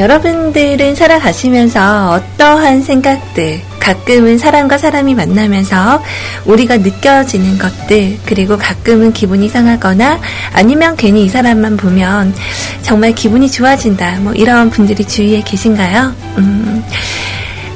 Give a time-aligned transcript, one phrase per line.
[0.00, 6.02] 자, 여러분들은 살아가시면서 어떠한 생각들, 가끔은 사람과 사람이 만나면서
[6.46, 10.18] 우리가 느껴지는 것들, 그리고 가끔은 기분이 상하거나
[10.54, 12.34] 아니면 괜히 이 사람만 보면
[12.80, 16.14] 정말 기분이 좋아진다, 뭐 이런 분들이 주위에 계신가요?
[16.38, 16.82] 음,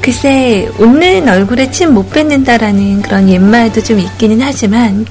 [0.01, 5.05] 글쎄, 웃는 얼굴에 침 못 뱉는다라는 그런 옛말도 좀 있기는 하지만,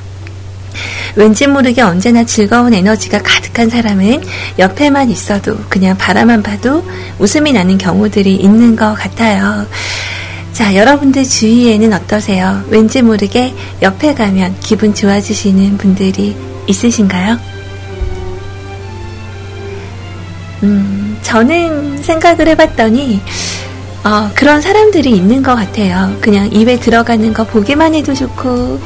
[1.17, 4.23] 왠지 모르게 언제나 즐거운 에너지가 가득한 사람은
[4.59, 6.85] 옆에만 있어도 그냥 바라만 봐도
[7.19, 9.67] 웃음이 나는 경우들이 있는 것 같아요.
[10.53, 12.63] 자, 여러분들 주위에는 어떠세요?
[12.69, 16.37] 왠지 모르게 옆에 가면 기분 좋아지시는 분들이
[16.69, 17.39] 있으신가요?
[20.63, 23.21] 음, 저는 생각을 해봤더니,
[24.05, 26.17] 어, 그런 사람들이 있는 것 같아요.
[26.21, 28.81] 그냥 입에 들어가는 거 보기만 해도 좋고,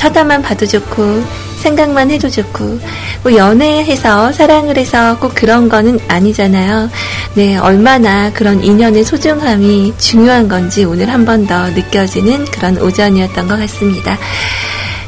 [0.00, 1.22] 쳐다만 봐도 좋고
[1.60, 2.80] 생각만 해도 좋고
[3.22, 6.88] 뭐 연애해서 사랑을 해서 꼭 그런 거는 아니잖아요.
[7.34, 13.58] 네, 얼마나 그런 인연의 소중함이 중요한 건지 오늘 한 번 더 느껴지는 그런 오전이었던 것
[13.58, 14.16] 같습니다.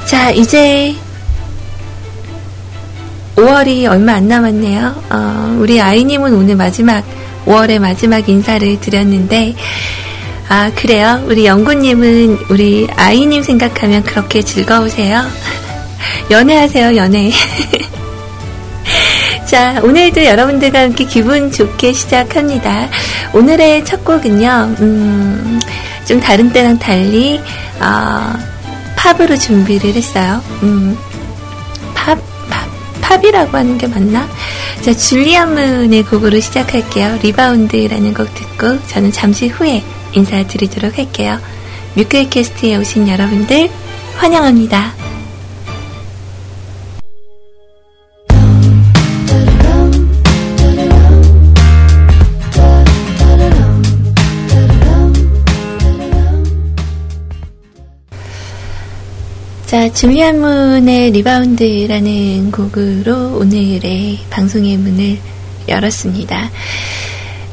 [0.04, 0.94] 자, 이제
[3.36, 4.94] 5월이 얼마 안 남았네요.
[5.08, 7.02] 어, 우리 아이님은 오늘 마지막
[7.46, 9.54] 5월의 마지막 인사를 드렸는데
[10.48, 11.22] 아, 그래요?
[11.26, 15.22] 우리 영구님은 우리 아이님 생각하면 그렇게 즐거우세요?
[16.30, 17.30] 연애하세요, 연애.
[19.46, 22.88] 자, 오늘도 여러분들과 함께 기분 좋게 시작합니다.
[23.32, 25.60] 오늘의 첫 곡은요, 음,
[26.06, 27.40] 좀 다른 때랑 달리,
[27.80, 28.32] 어,
[28.96, 30.42] 팝으로 준비를 했어요.
[30.62, 30.96] 음,
[31.94, 32.18] 팝,
[32.48, 32.68] 팝,
[33.00, 34.28] 팝이라고 하는 게 맞나?
[34.80, 37.18] 자, 줄리안 문의 곡으로 시작할게요.
[37.22, 39.82] 리바운드라는 곡 듣고 저는 잠시 후에
[40.14, 41.38] 인사드리도록 할게요.
[41.94, 43.70] 뮤클 캐스트에 오신 여러분들
[44.16, 44.94] 환영합니다.
[59.72, 65.18] 자, 줄리안 문의 리바운드라는 곡으로 오늘의 방송의 문을
[65.66, 66.50] 열었습니다.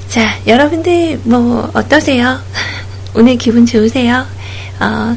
[0.10, 2.40] 자, 여러분들 뭐 어떠세요?
[3.14, 4.26] 오늘 기분 좋으세요?
[4.80, 5.16] 어,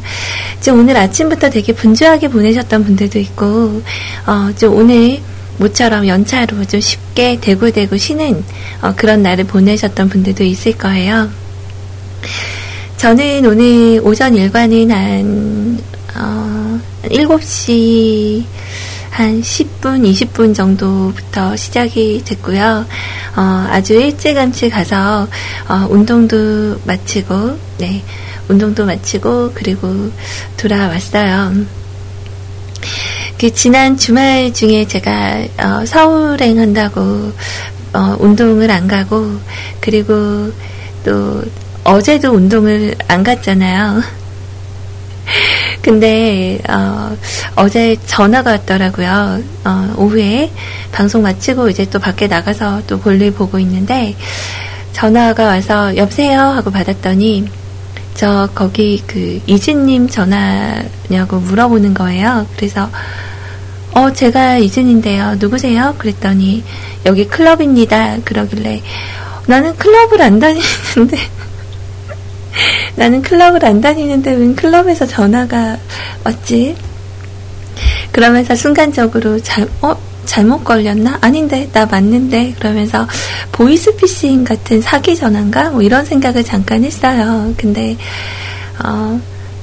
[0.60, 3.80] 좀 오늘 아침부터 되게 분주하게 보내셨던 분들도 있고,
[4.26, 5.18] 어, 좀 오늘
[5.56, 8.44] 모처럼 연차로 좀 쉽게 대구대구 쉬는
[8.82, 11.30] 어, 그런 날을 보내셨던 분들도 있을 거예요.
[12.98, 15.78] 저는 오늘 오전 일과는 한,
[16.16, 18.44] 어, 7시
[19.12, 22.86] 한 10분, 20분 정도부터 시작이 됐고요.
[23.36, 25.28] 어, 아주 일찌감치 가서
[25.68, 28.02] 어, 운동도 마치고, 네,
[28.48, 30.10] 운동도 마치고 그리고
[30.56, 31.52] 돌아왔어요.
[33.38, 37.32] 그 지난 주말 중에 제가 어, 서울행 한다고
[37.92, 39.38] 어, 운동을 안 가고
[39.80, 40.50] 그리고
[41.04, 41.42] 또
[41.84, 44.21] 어제도 운동을 안 갔잖아요.
[45.82, 47.16] 근데 어,
[47.56, 49.40] 어제 전화가 왔더라고요.
[49.64, 50.50] 어, 오후에
[50.92, 54.14] 방송 마치고 이제 또 밖에 나가서 또 볼일 보고 있는데
[54.92, 57.48] 전화가 와서 여보세요 하고 받았더니
[58.14, 62.46] 저 거기 그 이진님 전화냐고 물어보는 거예요.
[62.56, 62.90] 그래서
[63.94, 65.36] 어 제가 이진인데요.
[65.38, 65.94] 누구세요?
[65.98, 66.62] 그랬더니
[67.06, 68.18] 여기 클럽입니다.
[68.24, 68.82] 그러길래
[69.46, 71.16] 나는 클럽을 안 다니는데
[72.96, 75.78] 나는 클럽을 안 다니는데 웬 클럽에서 전화가
[76.24, 76.76] 왔지?
[78.12, 79.96] 그러면서 순간적으로 잘, 어?
[80.24, 81.18] 잘못 걸렸나?
[81.20, 82.54] 아닌데, 나 맞는데?
[82.58, 83.08] 그러면서
[83.50, 85.70] 보이스피싱 같은 사기 전화인가?
[85.70, 87.52] 뭐 이런 생각을 잠깐 했어요.
[87.56, 87.96] 근데,
[88.84, 89.20] 어,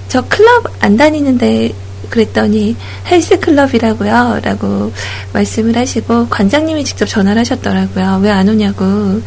[0.09, 1.71] 저 클럽 안 다니는데
[2.09, 2.75] 그랬더니
[3.09, 4.39] 헬스클럽이라고요.
[4.43, 4.91] 라고
[5.33, 8.19] 말씀을 하시고 관장님이 직접 전화를 하셨더라고요.
[8.23, 9.21] 왜 안 오냐고.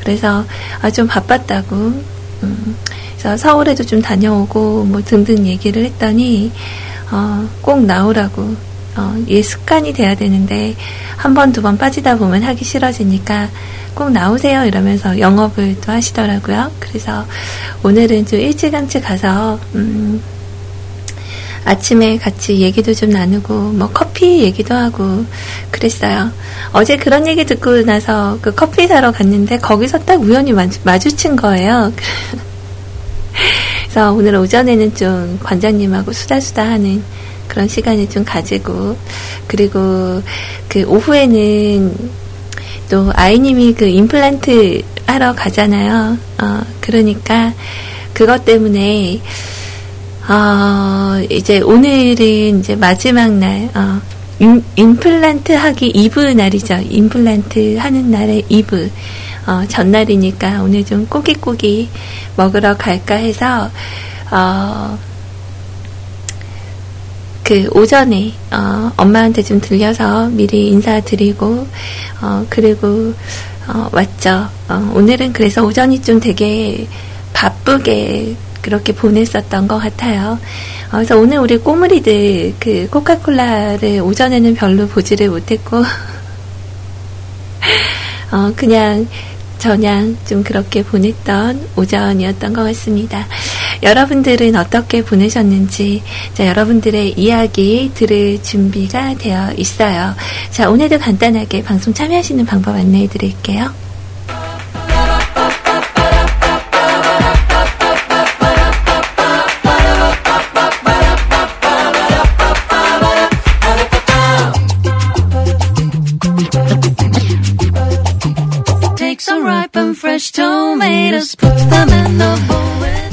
[0.00, 0.44] 그래서
[0.80, 1.92] 아, 좀 바빴다고.
[2.42, 2.76] 음,
[3.18, 6.50] 그래서 서울에도 좀 다녀오고 뭐 등등 얘기를 했더니
[7.10, 8.54] 어, 꼭 나오라고
[8.96, 10.74] 어, 이 습관이 돼야 되는데
[11.16, 13.48] 한 번, 두 번 빠지다 보면 하기 싫어지니까
[13.94, 16.70] 꼭 나오세요 이러면서 영업을 또 하시더라고요.
[16.78, 17.26] 그래서
[17.82, 20.20] 오늘은 좀 일찌감치 가서 음,
[21.64, 25.24] 아침에 같이 얘기도 좀 나누고 뭐 커피 얘기도 하고
[25.70, 26.30] 그랬어요.
[26.72, 31.92] 어제 그런 얘기 듣고 나서 그 커피 사러 갔는데 거기서 딱 우연히 마주, 친 거예요.
[33.82, 37.02] 그래서 오늘 오전에는 좀 관장님하고 수다수다 하는
[37.50, 38.96] 그런 시간을 좀 가지고,
[39.48, 40.22] 그리고
[40.68, 41.94] 그 오후에는
[42.88, 46.16] 또 아이님이 그 임플란트 하러 가잖아요.
[46.40, 47.52] 어, 그러니까
[48.14, 49.20] 그것 때문에,
[50.30, 54.00] 어, 이제 오늘은 이제 마지막 날, 어,
[54.38, 56.82] 임, 임플란트 하기 이브 날이죠.
[56.88, 58.88] 임플란트 하는 날의 이브.
[59.48, 61.88] 어, 전날이니까 오늘 좀 꼬기꼬기
[62.36, 63.68] 먹으러 갈까 해서,
[64.30, 64.96] 어,
[67.42, 71.66] 그 오전에 어, 엄마한테 좀 들려서 미리 인사드리고
[72.22, 73.12] 어, 그리고
[73.66, 74.48] 어, 왔죠.
[74.68, 76.86] 어, 오늘은 그래서 오전이 좀 되게
[77.32, 80.38] 바쁘게 그렇게 보냈었던 것 같아요.
[80.88, 85.78] 어, 그래서 오늘 우리 꼬물이들 그 코카콜라를 오전에는 별로 보지를 못했고
[88.32, 89.06] 어, 그냥
[89.58, 93.26] 저냥 좀 그렇게 보냈던 오전이었던 것 같습니다.
[93.82, 96.02] 여러분들은 어떻게 보내셨는지
[96.34, 100.14] 자, 여러분들의 이야기 들을 준비가 되어 있어요.
[100.50, 103.89] 자, 오늘도 간단하게 방송 참여하시는 방법 안내해 드릴게요.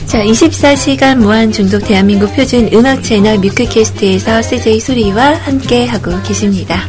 [0.06, 6.88] 자, 24시간 무한 중독 대한민국 표준 음악 채널 뮤크캐스트에서 CJ 수리와 함께 하고 계십니다.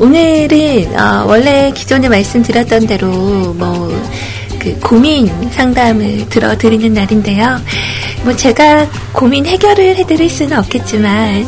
[0.00, 3.08] 오늘은 어, 원래 기존에 말씀드렸던 대로
[3.54, 3.90] 뭐
[4.62, 7.60] 그 고민 상담을 들어드리는 날인데요.
[8.22, 11.44] 뭐 제가 고민 해결을 해드릴 수는 없겠지만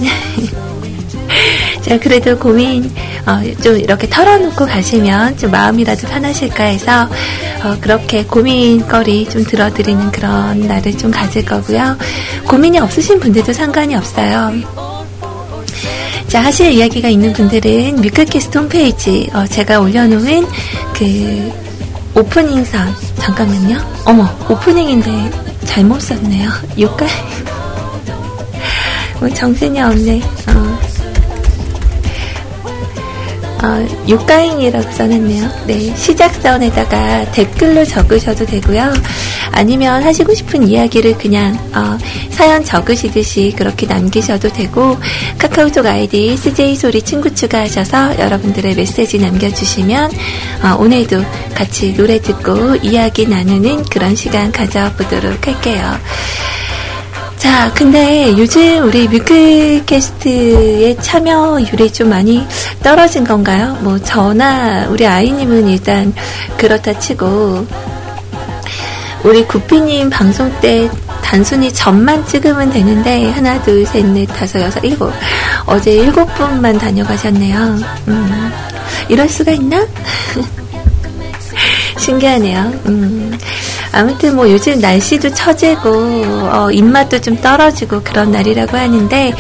[1.83, 2.93] 자 그래도 고민
[3.25, 7.09] 어, 좀 이렇게 털어놓고 가시면 좀 마음이라도 편하실까 해서
[7.63, 11.97] 어, 그렇게 고민거리 좀 들어드리는 그런 날을 좀 가질 거고요.
[12.49, 14.84] 고민이 없으신 분들도 상관이 없어요.
[16.35, 20.45] 자, 하실 이야기가 있는 분들은 뮤클캐스트 홈페이지, 어, 제가 올려놓은
[20.93, 21.53] 그
[22.17, 23.79] 오프닝선, 잠깐만요.
[24.05, 25.31] 어머, 오프닝인데
[25.65, 26.51] 잘못 썼네요.
[26.81, 27.07] 요까?
[29.21, 30.23] 뭐 정신이 없네.
[30.49, 30.94] 어.
[33.65, 35.51] 어, 육가인이라고 써놨네요.
[35.67, 38.93] 네, 시작선에다가 댓글로 적으셔도 되고요.
[39.53, 41.97] 아니면 하시고 싶은 이야기를 그냥 어,
[42.29, 44.99] 사연 적으시듯이 그렇게 남기셔도 되고
[45.39, 50.11] 카카오톡 아이디 CJ 소리 친구 추가하셔서 여러분들의 메시지 남겨주시면
[50.63, 51.25] 어, 오늘도
[51.55, 55.99] 같이 노래 듣고 이야기 나누는 그런 시간 가져보도록 할게요.
[57.37, 62.47] 자, 근데 요즘 우리 뮤클캐스트의 참여율이 좀 많이
[62.83, 63.77] 떨어진 건가요?
[63.81, 66.15] 뭐, 저나 우리 아이님은 일단
[66.57, 67.67] 그렇다 치고,
[69.25, 70.89] 우리 구피님 방송 때
[71.23, 75.13] 단순히 점만 찍으면 되는데, 하나, 둘, 셋, 넷, 다섯, 여섯, 일곱.
[75.67, 77.59] 어제 일곱 분만 다녀가셨네요.
[78.09, 78.53] 음,
[79.09, 79.87] 이럴 수가 있나?
[81.99, 82.73] 신기하네요.
[82.87, 83.39] 음.
[83.95, 85.89] 아무튼 뭐 요즘 날씨도 처지고
[86.51, 89.33] 어, 입맛도 좀 떨어지고 그런 날이라고 하는데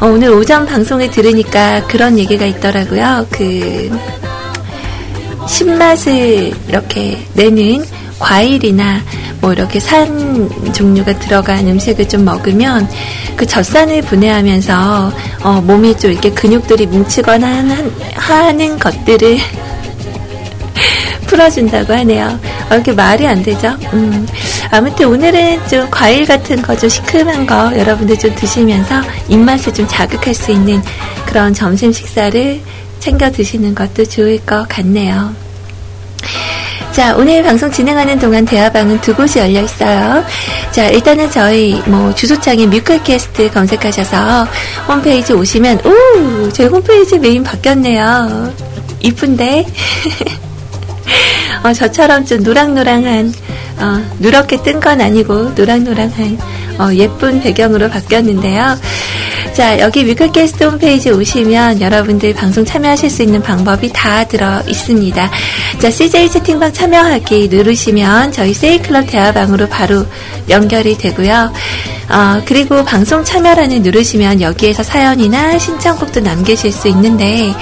[0.00, 3.26] 어, 오늘 오전 방송을 들으니까 그런 얘기가 있더라고요.
[3.30, 3.90] 그
[5.48, 7.84] 신맛을 이렇게 내는
[8.18, 9.00] 과일이나
[9.40, 12.88] 뭐 이렇게 산 종류가 들어간 음식을 좀 먹으면
[13.36, 15.12] 그 젖산을 분해하면서
[15.42, 19.38] 어, 몸이 좀 이렇게 근육들이 뭉치거나 하는, 하는 것들을
[21.28, 22.38] 풀어준다고 하네요.
[22.70, 23.76] 어, 이렇게 말이 안 되죠?
[23.92, 24.26] 음,
[24.70, 30.32] 아무튼 오늘은 좀 과일 같은 거 좀 시큼한 거 여러분들 좀 드시면서 입맛을 좀 자극할
[30.34, 30.80] 수 있는
[31.26, 32.60] 그런 점심 식사를
[33.00, 35.34] 챙겨 드시는 것도 좋을 것 같네요.
[36.92, 40.24] 자, 오늘 방송 진행하는 동안 대화방은 두 곳이 열려 있어요.
[40.72, 44.48] 자, 일단은 저희 뭐 주소창에 뮤클캐스트 검색하셔서
[44.88, 46.48] 홈페이지 오시면, 오!
[46.52, 48.52] 저희 홈페이지 메인 바뀌었네요.
[49.00, 49.66] 이쁜데?
[51.64, 53.32] 어, 저처럼 좀 노랑노랑한
[53.78, 56.38] 어, 누렇게 뜬 건 아니고 노랑노랑한
[56.78, 58.78] 어, 예쁜 배경으로 바뀌었는데요.
[59.52, 65.30] 자, 여기 뮤클캐스트 홈페이지 오시면 여러분들 방송 참여하실 수 있는 방법이 다 들어 있습니다.
[65.80, 70.06] 자, CJ 채팅방 참여하기 누르시면 저희 세이클럽 대화방으로 바로
[70.48, 71.52] 연결이 되고요.
[72.10, 77.52] 어, 그리고 방송 참여란을 누르시면 여기에서 사연이나 신청곡도 남기실 수 있는데,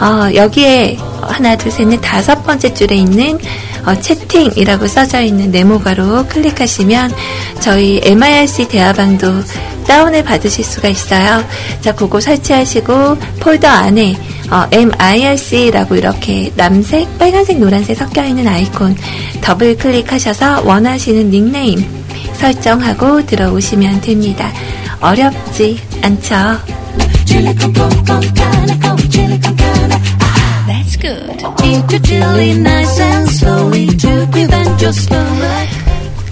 [0.00, 3.38] 어, 여기에 하나, 둘, 셋, 넷, 다섯 번째 줄에 있는
[3.84, 7.12] 어, 채팅이라고 써져 있는 네모가로 클릭하시면
[7.60, 9.42] 저희 MIRC 대화방도
[9.86, 11.44] 다운을 받으실 수가 있어요.
[11.80, 14.16] 자, 그거 설치하시고 폴더 안에
[14.50, 18.96] 어, MIRC라고 이렇게 남색, 빨간색, 노란색 섞여 있는 아이콘
[19.40, 21.84] 더블 클릭하셔서 원하시는 닉네임
[22.34, 24.52] 설정하고 들어오시면 됩니다.
[25.00, 26.58] 어렵지 않죠?
[30.66, 31.44] That's good.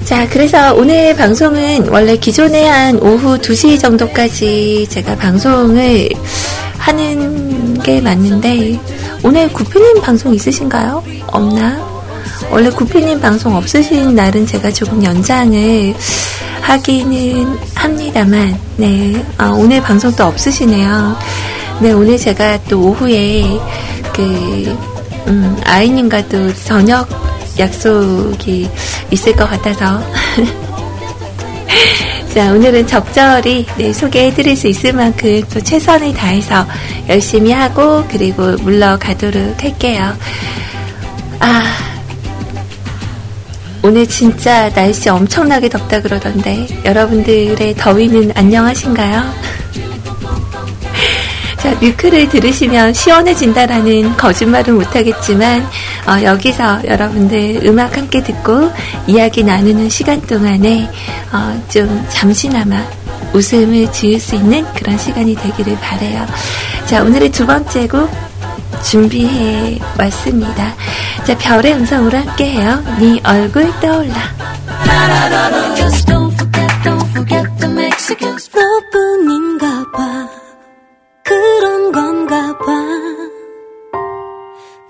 [0.04, 6.10] 자, 그래서 오늘 방송은 원래 기존에 한 오후 2시 정도까지 제가 방송을
[6.78, 8.78] 하는 게 맞는데,
[9.22, 11.02] 오늘 구피님 방송 있으신가요?
[11.28, 11.93] 없나?
[12.50, 15.94] 원래 구피님 방송 없으신 날은 제가 조금 연장을
[16.60, 21.16] 하기는 합니다만, 네, 아, 오늘 방송 도 없으시네요.
[21.80, 23.44] 네, 오늘 제가 또 오후에
[24.14, 24.78] 그,
[25.26, 27.08] 음, 아이님과 또 저녁
[27.58, 28.68] 약속이
[29.10, 30.02] 있을 것 같아서.
[32.34, 36.66] 자, 오늘은 적절히 네, 소개해드릴 수 있을 만큼 또 최선을 다해서
[37.08, 40.12] 열심히 하고, 그리고 물러가도록 할게요.
[41.40, 41.93] 아,
[43.84, 49.20] 오늘 진짜 날씨 엄청나게 덥다 그러던데, 여러분들의 더위는 안녕하신가요?
[51.60, 55.68] 자, 뮤크를 들으시면 시원해진다라는 거짓말은 못하겠지만,
[56.06, 58.70] 어, 여기서 여러분들 음악 함께 듣고
[59.06, 60.88] 이야기 나누는 시간 동안에,
[61.30, 62.82] 어, 좀 잠시나마
[63.34, 66.24] 웃음을 지을 수 있는 그런 시간이 되기를 바래요.
[66.86, 68.08] 자, 오늘의 두 번째 곡
[68.84, 70.74] 준비해 왔습니다.
[71.24, 72.82] 자, 별의 음성으로 함께 해요.
[73.00, 74.14] 네 얼굴 떠올라.
[78.94, 80.28] 너뿐인가 봐.
[81.24, 82.72] 그런 건가 봐.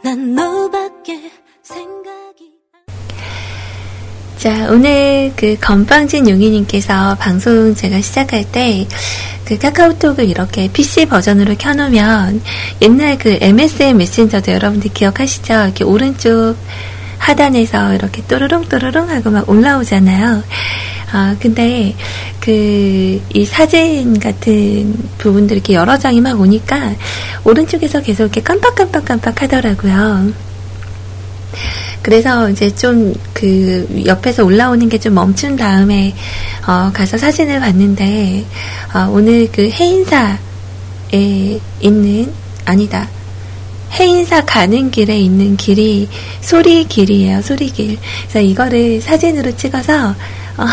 [0.02, 1.30] 난 너밖에
[1.62, 2.52] 생각이.
[4.38, 8.86] 자, 오늘 그 건빵진 용이님께서 방송 제가 시작할 때,
[9.44, 12.42] 그 카카오톡을 이렇게 PC 버전으로 켜놓으면,
[12.82, 15.52] 옛날 그 MSN 메신저도 여러분들 기억하시죠?
[15.54, 16.56] 이렇게 오른쪽
[17.18, 20.42] 하단에서 이렇게 또르릉 또르릉 하고 막 올라오잖아요.
[21.12, 21.94] 아, 근데
[22.40, 26.94] 그 이 사진 같은 부분들 이렇게 여러 장이 막 오니까
[27.44, 30.32] 오른쪽에서 계속 이렇게 깜빡깜빡깜빡 하더라고요.
[32.04, 36.14] 그래서 이제 좀 그 옆에서 올라오는 게 좀 멈춘 다음에
[36.66, 38.44] 어 가서 사진을 봤는데
[38.94, 40.38] 어 오늘 그 해인사에
[41.80, 42.32] 있는
[42.64, 43.08] 아니다.
[43.92, 46.08] 해인사 가는 길에 있는 길이
[46.40, 47.98] 소리 길이에요 소리 길.
[48.22, 50.10] 그래서 이거를 사진으로 찍어서
[50.56, 50.66] 어,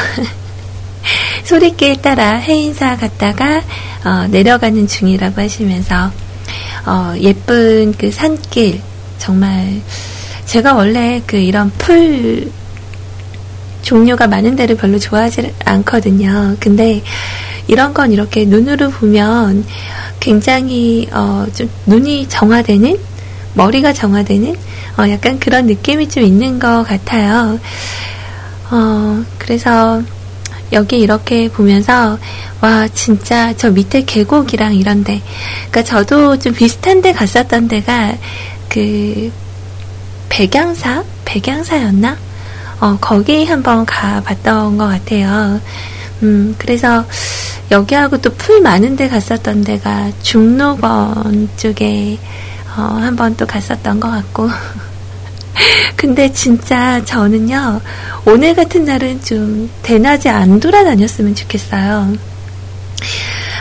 [1.44, 3.62] 소리길 따라 해인사 갔다가
[4.06, 6.12] 어, 내려가는 중이라고 하시면서
[6.86, 8.80] 어, 예쁜 그 산길
[9.18, 9.82] 정말
[10.46, 12.52] 제가 원래 그 이런 풀
[13.82, 16.56] 종류가 많은 데를 별로 좋아하지 않거든요.
[16.60, 17.02] 근데
[17.68, 19.66] 이런 건 이렇게 눈으로 보면
[20.20, 22.98] 굉장히 어, 좀 눈이 정화되는
[23.54, 24.56] 머리가 정화되는
[24.98, 27.60] 어, 약간 그런 느낌이 좀 있는 것 같아요.
[28.70, 30.02] 어, 그래서
[30.74, 32.18] 여기 이렇게 보면서
[32.62, 35.22] 와 진짜 저 밑에 계곡이랑 이런데
[35.70, 38.14] 그러니까 저도 좀 비슷한 데 갔었던 데가
[38.70, 39.32] 그
[40.32, 41.04] 백양사?
[41.26, 42.18] 백양사였나?
[42.80, 45.60] 어 거기 한번 가봤던 것 같아요.
[46.24, 47.06] 음 그래서
[47.70, 52.18] 여기하고 또 풀 많은 데 갔었던 데가 중록원 쪽에
[52.78, 54.50] 어 한번 또 갔었던 것 같고.
[55.98, 57.82] 근데 진짜 저는요,
[58.26, 62.16] 오늘 같은 날은 좀 대낮에 안 돌아다녔으면 좋겠어요.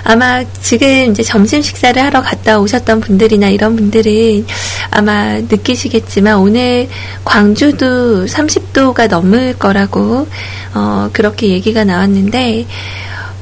[0.05, 4.47] 아마 지금 이제 점심 식사를 하러 갔다 오셨던 분들이나 이런 분들은
[4.91, 6.89] 아마 느끼시겠지만 오늘
[7.25, 10.27] 광주도 30도가 넘을 거라고
[10.75, 12.67] 어, 그렇게 얘기가 나왔는데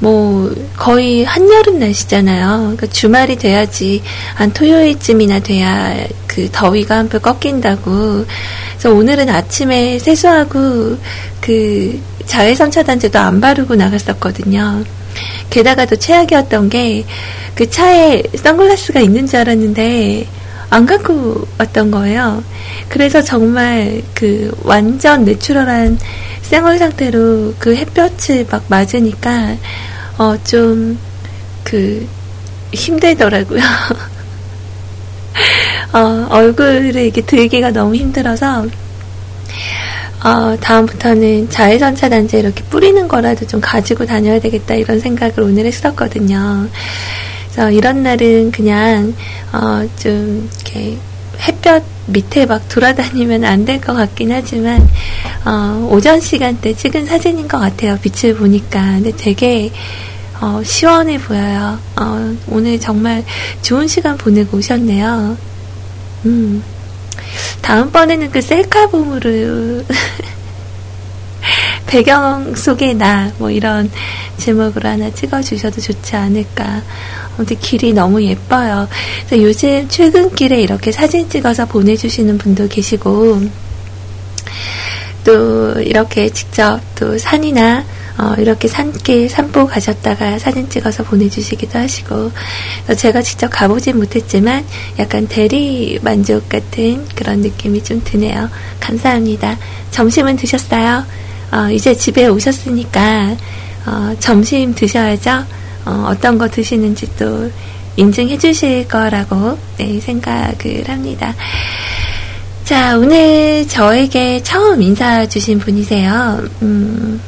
[0.01, 2.59] 뭐 거의 한여름 날씨잖아요.
[2.59, 4.03] 그러니까 주말이 돼야지
[4.35, 5.97] 한 토요일쯤이나 돼야
[6.27, 8.25] 그 더위가 한풀 꺾인다고.
[8.71, 10.97] 그래서 오늘은 아침에 세수하고
[11.41, 14.85] 그 자외선 차단제도 안 바르고 나갔었거든요.
[15.51, 17.05] 게다가 더 최악이었던 게
[17.59, 20.29] 그 차에 선글라스가 있는 줄 알았는데
[20.71, 22.45] 안 갖고 왔던 거예요.
[22.89, 25.99] 그래서 정말 그 완전 내추럴한
[26.43, 29.57] 생얼 상태로 그 햇볕을 막 맞으니까
[30.19, 30.97] 어 좀
[31.65, 32.07] 그
[32.73, 33.61] 힘들더라고요.
[35.95, 38.67] 어, 얼굴을 이렇게 들기가 너무 힘들어서
[40.25, 46.69] 어, 다음부터는 자외선 차단제 이렇게 뿌리는 거라도 좀 가지고 다녀야 되겠다 이런 생각을 오늘 했었거든요.
[47.53, 49.15] 그래서 이런 날은 그냥
[49.53, 50.97] 어, 좀 이렇게
[51.41, 54.89] 햇볕 밑에 막 돌아다니면 안 될 것 같긴 하지만
[55.45, 57.99] 어, 오전 시간대 찍은 사진인 것 같아요.
[58.03, 59.71] 빛을 보니까 근데 되게
[60.41, 61.79] 어, 시원해 보여요.
[61.97, 63.25] 어, 오늘 정말
[63.63, 65.37] 좋은 시간 보내고 오셨네요.
[66.27, 66.63] 음.
[67.63, 69.85] 다음번에는 그 셀카봉으로
[71.87, 73.91] 배경 속에 나, 뭐 이런
[74.37, 76.83] 제목으로 하나 찍어주셔도 좋지 않을까.
[77.37, 78.89] 근데 길이 너무 예뻐요.
[79.33, 83.43] 요즘 출근길에 이렇게 사진 찍어서 보내주시는 분도 계시고,
[85.25, 87.85] 또 이렇게 직접 또 산이나
[88.19, 92.33] 어, 이렇게 산길 산보 가셨다가 사진 찍어서 보내주시기도 하시고
[92.97, 94.67] 제가 직접 가보진 못했지만
[94.99, 98.51] 약간 대리 만족 같은 그런 느낌이 좀 드네요.
[98.81, 99.57] 감사합니다.
[99.93, 101.05] 점심은 드셨어요?
[101.53, 103.37] 어, 이제 집에 오셨으니까
[103.87, 105.45] 어, 점심 드셔야죠.
[105.85, 107.51] 어, 떤거 드시는지 또
[107.97, 111.35] 인증해 주실 거라고 네, 생각을 합니다.
[112.65, 116.43] 자, 오늘 저에게 처음 인사 주신 분이세요.
[116.63, 117.21] 음,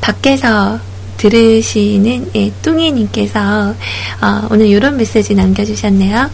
[0.00, 0.78] 밖에서
[1.16, 3.74] 들으시는 예, 뚱이님께서
[4.20, 6.30] 어, 오늘 이런 메시지 남겨주셨네요.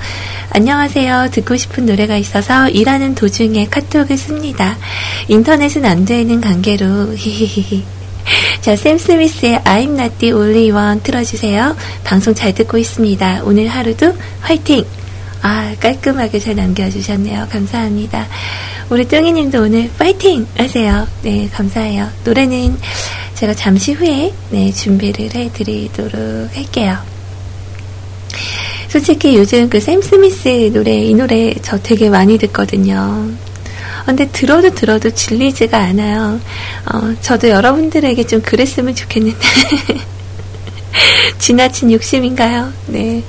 [0.50, 1.28] 안녕하세요.
[1.30, 4.76] 듣고 싶은 노래가 있어서 일하는 도중에 카톡을 씁니다.
[5.28, 7.84] 인터넷은 안 되는 관계로 히히히히.
[8.60, 11.76] 자, 샘 스미스의 I'm not the only one 틀어주세요.
[12.04, 13.42] 방송 잘 듣고 있습니다.
[13.44, 14.84] 오늘 하루도 화이팅!
[15.42, 17.48] 아, 깔끔하게 잘 남겨주셨네요.
[17.50, 18.28] 감사합니다.
[18.90, 20.46] 우리 뚱이님도 오늘 파이팅!
[20.56, 21.08] 하세요.
[21.22, 22.08] 네, 감사해요.
[22.24, 22.76] 노래는
[23.42, 26.96] 제가 잠시 후에 네, 준비를 해드리도록 할게요.
[28.88, 33.28] 솔직히 요즘 그 샘 스미스 노래, 이 노래 저 되게 많이 듣거든요.
[34.06, 36.38] 근데 들어도 들어도 질리지가 않아요.
[36.86, 39.38] 어, 저도 여러분들에게 좀 그랬으면 좋겠는데.
[41.40, 42.72] 지나친 욕심인가요?
[42.86, 43.24] 네.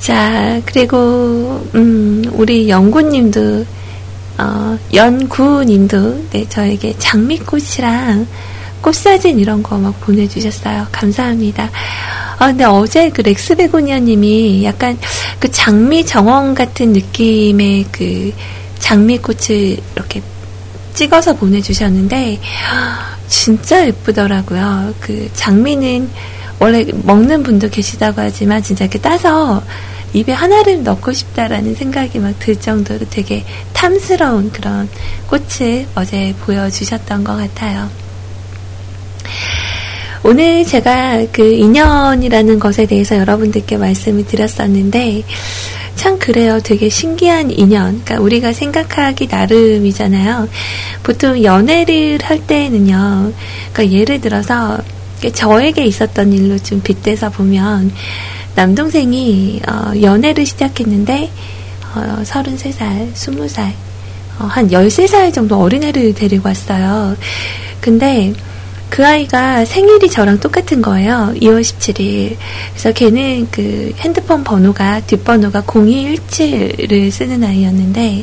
[0.00, 3.66] 자, 그리고, 음, 우리 영구님도,
[4.38, 8.26] 어, 연구님도, 네, 저에게 장미꽃이랑
[8.82, 10.86] 꽃사진 이런 거 막 보내주셨어요.
[10.92, 11.70] 감사합니다.
[12.38, 14.98] 아, 근데 어제 그 렉스 베고니아 님이 약간
[15.38, 18.32] 그 장미 정원 같은 느낌의 그
[18.80, 20.20] 장미꽃을 이렇게
[20.94, 22.38] 찍어서 보내주셨는데,
[23.28, 24.94] 진짜 예쁘더라고요.
[25.00, 26.10] 그 장미는
[26.58, 29.62] 원래 먹는 분도 계시다고 하지만 진짜 이렇게 따서
[30.12, 34.88] 입에 하나를 넣고 싶다라는 생각이 막 들 정도로 되게 탐스러운 그런
[35.28, 37.88] 꽃을 어제 보여주셨던 것 같아요.
[40.24, 45.24] 오늘 제가 그 인연이라는 것에 대해서 여러분들께 말씀을 드렸었는데,
[45.96, 46.58] 참 그래요.
[46.60, 48.02] 되게 신기한 인연.
[48.04, 50.48] 그러니까 우리가 생각하기 나름이잖아요.
[51.02, 53.32] 보통 연애를 할 때는요.
[53.72, 54.78] 그러니까 예를 들어서
[55.32, 57.92] 저에게 있었던 일로 좀 빗대서 보면
[58.56, 61.30] 남동생이 어, 연애를 시작했는데
[61.94, 63.72] 어, 33살, 20살,
[64.40, 67.16] 어, 한 13살 정도 어린애를 데리고 왔어요.
[67.80, 68.32] 근데
[68.92, 71.32] 그 아이가 생일이 저랑 똑같은 거예요.
[71.36, 72.36] 2월 17일.
[72.72, 78.22] 그래서 걔는 그 핸드폰 번호가, 뒷번호가 0217을 쓰는 아이였는데,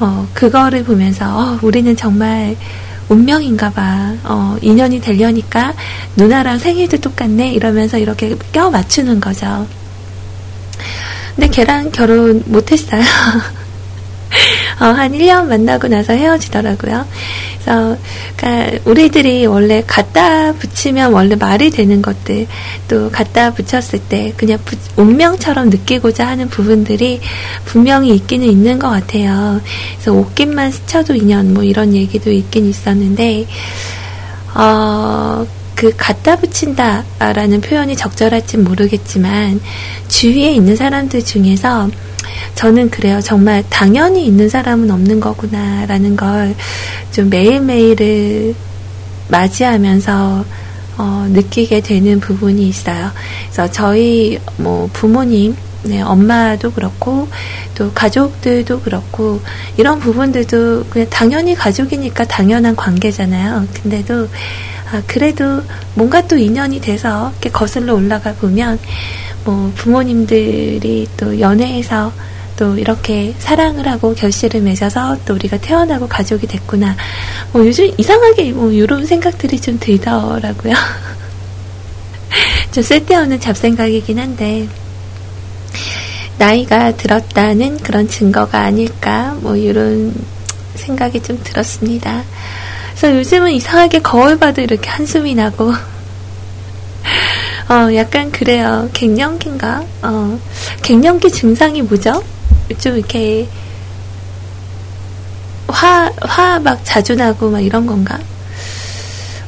[0.00, 2.56] 어, 그거를 보면서, 어, 우리는 정말
[3.08, 4.12] 운명인가 봐.
[4.24, 5.72] 어, 인연이 되려니까
[6.14, 7.54] 누나랑 생일도 똑같네.
[7.54, 9.66] 이러면서 이렇게 껴 맞추는 거죠.
[11.36, 13.00] 근데 걔랑 결혼 못 했어요.
[14.80, 17.06] 어, 한 1년 만나고 나서 헤어지더라고요.
[17.62, 17.96] 그래서,
[18.36, 22.46] 그러니까 우리들이 원래 갖다 붙이면 원래 말이 되는 것들,
[22.88, 27.20] 또 갖다 붙였을 때 그냥 부, 운명처럼 느끼고자 하는 부분들이
[27.66, 29.60] 분명히 있기는 있는 것 같아요.
[29.94, 33.46] 그래서 옷깃만 스쳐도 인연, 뭐 이런 얘기도 있긴 있었는데,
[34.54, 39.60] 어, 그 갖다 붙인다라는 표현이 적절할지 모르겠지만
[40.08, 41.88] 주위에 있는 사람들 중에서
[42.54, 43.20] 저는 그래요.
[43.20, 46.54] 정말 당연히 있는 사람은 없는 거구나라는 걸
[47.12, 48.54] 좀 매일매일을
[49.28, 50.44] 맞이하면서
[50.98, 53.10] 어, 느끼게 되는 부분이 있어요.
[53.44, 57.26] 그래서 저희 뭐 부모님, 네, 엄마도 그렇고
[57.74, 59.40] 또 가족들도 그렇고
[59.78, 63.66] 이런 부분들도 그냥 당연히 가족이니까 당연한 관계잖아요.
[63.82, 64.28] 근데도
[64.92, 65.62] 아, 그래도
[65.94, 68.78] 뭔가 또 인연이 돼서 이렇게 거슬러 올라가 보면
[69.44, 72.12] 뭐 부모님들이 또 연애해서
[72.56, 76.96] 또 이렇게 사랑을 하고 결실을 맺어서 또 우리가 태어나고 가족이 됐구나.
[77.52, 80.74] 뭐 요즘 이상하게 뭐 이런 생각들이 좀 들더라고요.
[82.72, 84.68] 좀 쓸데없는 잡생각이긴 한데
[86.38, 90.14] 나이가 들었다는 그런 증거가 아닐까 뭐 이런
[90.74, 92.24] 생각이 좀 들었습니다.
[93.00, 95.72] 그래서 요즘은 이상하게 거울 봐도 이렇게 한숨이 나고
[97.70, 98.90] 어, 약간 그래요.
[98.92, 99.84] 갱년기인가?
[100.02, 100.38] 어,
[100.82, 102.22] 갱년기 증상이 뭐죠?
[102.78, 103.48] 좀 이렇게
[105.68, 108.18] 화, 화 막 자주 나고 막 이런 건가?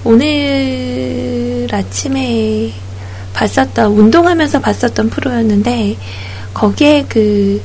[0.05, 2.73] 오늘 아침에
[3.35, 5.97] 봤었던, 운동하면서 봤었던 프로였는데,
[6.55, 7.61] 거기에 그,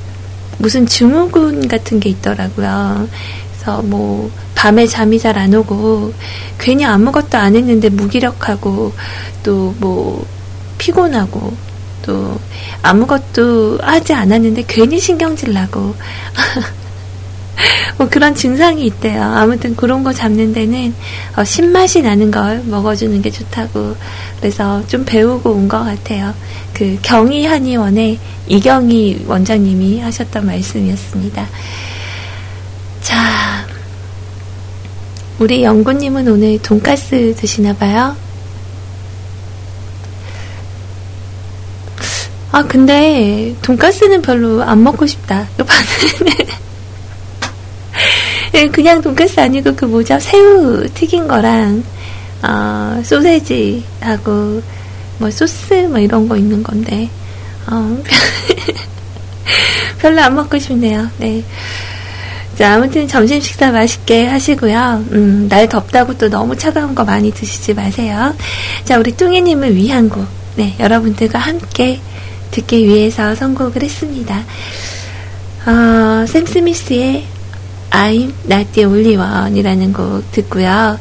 [0.57, 3.07] 무슨 증후군 같은 게 있더라고요.
[3.67, 6.13] 그래서 뭐, 밤에 잠이 잘 안 오고,
[6.57, 8.93] 괜히 아무것도 안 했는데 무기력하고,
[9.43, 10.25] 또 뭐,
[10.77, 11.53] 피곤하고,
[12.01, 12.39] 또
[12.81, 15.93] 아무것도 하지 않았는데 괜히 신경질 나고,
[17.97, 19.21] 뭐 그런 증상이 있대요.
[19.21, 20.93] 아무튼 그런 거 잡는 데는
[21.35, 23.95] 어, 신맛이 나는 걸 먹어주는 게 좋다고
[24.39, 26.33] 그래서 좀 배우고 온 것 같아요.
[26.73, 31.47] 그 경희 한의원의 이경희 원장님이 하셨던 말씀이었습니다.
[33.01, 33.65] 자,
[35.39, 38.15] 우리 영구님은 오늘 돈가스 드시나 봐요.
[42.51, 45.47] 아, 근데 돈가스는 별로 안 먹고 싶다.
[45.53, 46.47] 이거 봤는
[48.55, 50.19] 예, 그냥 돈까스 아니고 그 뭐죠?
[50.19, 51.83] 새우 튀긴 거랑
[52.41, 54.63] 어, 소세지하고
[55.19, 57.09] 뭐 소스 뭐 이런 거 있는 건데
[57.67, 58.01] 어,
[59.99, 61.07] 별로 안 먹고 싶네요.
[61.17, 61.43] 네.
[62.57, 65.05] 자, 아무튼 점심 식사 맛있게 하시고요.
[65.11, 68.33] 음, 날 덥다고 또 너무 차가운 거 많이 드시지 마세요.
[68.83, 70.25] 자, 우리 뚱이님을 위한 곡.
[70.55, 71.99] 네, 여러분들과 함께
[72.49, 74.43] 듣기 위해서 선곡을 했습니다.
[75.67, 77.25] 어, 샘 스미스의
[77.91, 80.97] I'm not the only one이라는 곡 듣고요.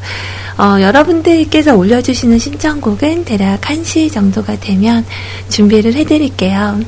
[0.59, 5.03] 어, 여러분들께서 올려주시는 신청곡은 대략 1시 정도가 되면
[5.49, 6.79] 준비를 해드릴게요.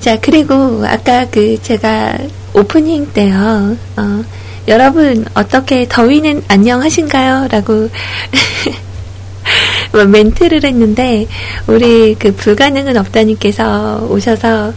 [0.00, 2.18] 자, 그리고 아까 그 제가
[2.54, 4.24] 오프닝 때요, 어,
[4.68, 7.48] 여러분 어떻게 더위는 안녕하신가요?
[7.50, 7.88] 라고
[9.92, 11.26] 뭐 멘트를 했는데
[11.66, 14.72] 우리 그 불가능은 없다님께서 오셔서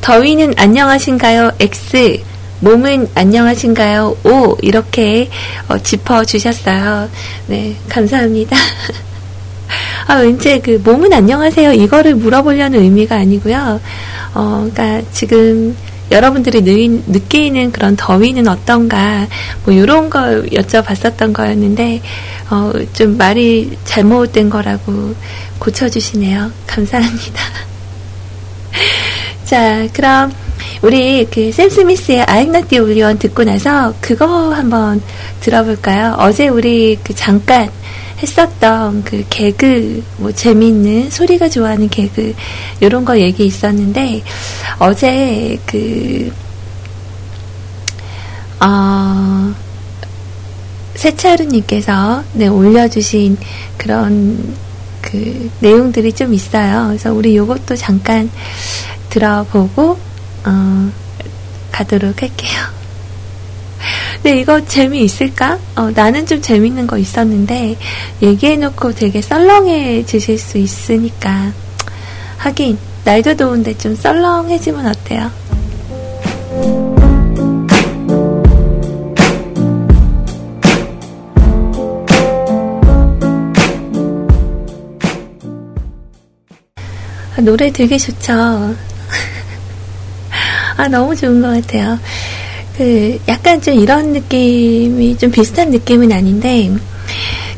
[0.00, 1.52] 더위는 안녕하신가요?
[1.60, 2.20] X
[2.60, 4.16] 몸은 안녕하신가요?
[4.24, 5.30] 오 이렇게
[5.68, 7.08] 어, 짚어 주셨어요.
[7.46, 8.56] 네 감사합니다.
[10.08, 13.80] 아 왠지 그 몸은 안녕하세요 이거를 물어보려는 의미가 아니고요.
[14.34, 15.76] 어 그러니까 지금
[16.10, 19.26] 여러분들이 느, 느끼는 그런 더위는 어떤가
[19.64, 22.00] 뭐 이런 걸 여쭤봤었던 거였는데
[22.50, 25.14] 어, 좀 말이 잘못된 거라고
[25.58, 26.50] 고쳐주시네요.
[26.66, 27.42] 감사합니다.
[29.44, 30.32] 자 그럼
[30.82, 35.02] 우리 그 샘 스미스의 I'm not the only one 듣고 나서 그거 한번
[35.40, 36.16] 들어볼까요?
[36.18, 37.70] 어제 우리 그 잠깐
[38.22, 42.34] 했었던 그 개그, 뭐 재미있는 소리가 좋아하는 개그,
[42.82, 44.22] 요런 거 얘기 있었는데,
[44.78, 46.32] 어제 그,
[48.60, 49.54] 어,
[50.94, 53.38] 세차르님께서 네, 올려주신
[53.78, 54.54] 그런
[55.00, 56.88] 그 내용들이 좀 있어요.
[56.88, 58.30] 그래서 우리 요것도 잠깐
[59.08, 59.98] 들어보고,
[60.44, 60.90] 어,
[61.72, 62.79] 가도록 할게요.
[64.22, 65.58] 네, 이거 재미있을까?
[65.76, 67.76] 어, 나는 좀 재밌는 거 있었는데,
[68.20, 71.50] 얘기해놓고 되게 썰렁해지실 수 있으니까.
[72.36, 75.30] 하긴, 날도 더운데 좀 썰렁해지면 어때요?
[87.36, 88.34] 아, 노래 되게 좋죠.
[90.76, 91.98] 아, 너무 좋은 것 같아요.
[92.80, 96.70] 그, 약간 좀 이런 느낌이 좀 비슷한 느낌은 아닌데,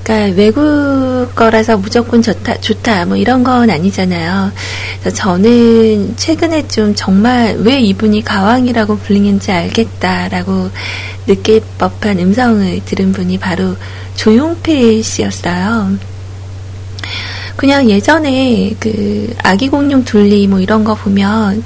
[0.02, 4.50] 그러니까 외국 거라서 무조건 좋다, 좋다, 뭐 이런 건 아니잖아요.
[5.14, 10.70] 저는 최근에 좀 정말 왜 이분이 가왕이라고 불리는지 알겠다라고
[11.28, 13.76] 느낄 법한 음성을 들은 분이 바로
[14.16, 15.98] 조용필 씨였어요.
[17.56, 21.62] 그냥 예전에 그 아기 공룡 둘리 뭐 이런 거 보면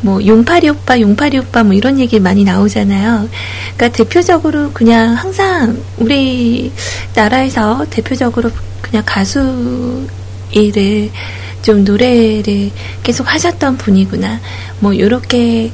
[0.00, 3.28] 뭐 용파리 오빠, 용파리 오빠 뭐 이런 얘기 많이 나오잖아요.
[3.76, 6.72] 그러니까 대표적으로 그냥 항상 우리
[7.14, 10.06] 나라에서 대표적으로 그냥 가수
[10.52, 11.10] 일을
[11.62, 12.70] 좀 노래를
[13.02, 14.40] 계속 하셨던 분이구나.
[14.80, 15.72] 뭐 요렇게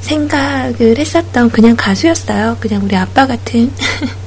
[0.00, 2.56] 생각을 했었던 그냥 가수였어요.
[2.60, 3.70] 그냥 우리 아빠 같은.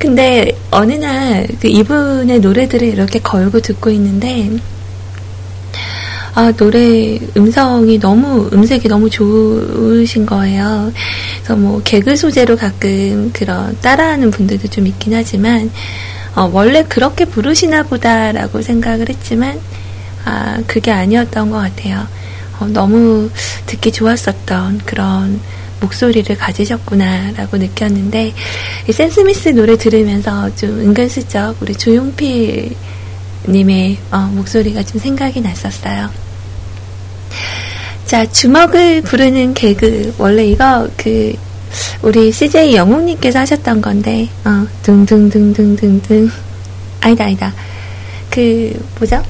[0.00, 4.50] 근데 어느 날 그 이분의 노래들을 이렇게 걸고 듣고 있는데
[6.34, 10.92] 아, 노래 음성이 너무, 음색이 너무 좋으신 거예요.
[11.38, 15.70] 그래서 뭐, 개그 소재로 가끔 그런 따라하는 분들도 좀 있긴 하지만,
[16.36, 19.58] 어, 원래 그렇게 부르시나 보다라고 생각을 했지만,
[20.24, 22.06] 아, 그게 아니었던 것 같아요.
[22.60, 23.28] 어, 너무
[23.66, 25.40] 듣기 좋았었던 그런
[25.80, 28.32] 목소리를 가지셨구나라고 느꼈는데,
[28.90, 32.74] 샘 스미스 노래 들으면서 좀 은근슬쩍 우리 조용필
[33.48, 36.10] 님의 어, 목소리가 좀 생각이 났었어요.
[38.04, 40.14] 자, 주먹을 부르는 개그.
[40.18, 41.32] 원래 이거, 그,
[42.02, 46.28] 우리 CJ 영웅님께서 하셨던 건데, 어, 등등등등등등.
[47.00, 47.54] 아니다, 아니다.
[48.28, 49.22] 그, 뭐죠?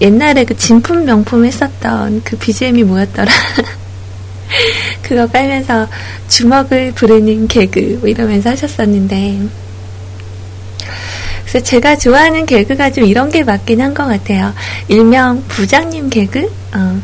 [0.00, 3.32] 옛날에 그 진품 명품 했었던 그 BGM이 뭐였더라?
[5.02, 5.88] 그거 빨면서
[6.28, 9.40] 주먹을 부르는 개그, 뭐 이러면서 하셨었는데,
[11.46, 14.54] 그래서 제가 좋아하는 개그가 좀 이런 게 맞긴 한 것 같아요.
[14.88, 16.50] 일명 부장님 개그?
[16.74, 17.00] 어.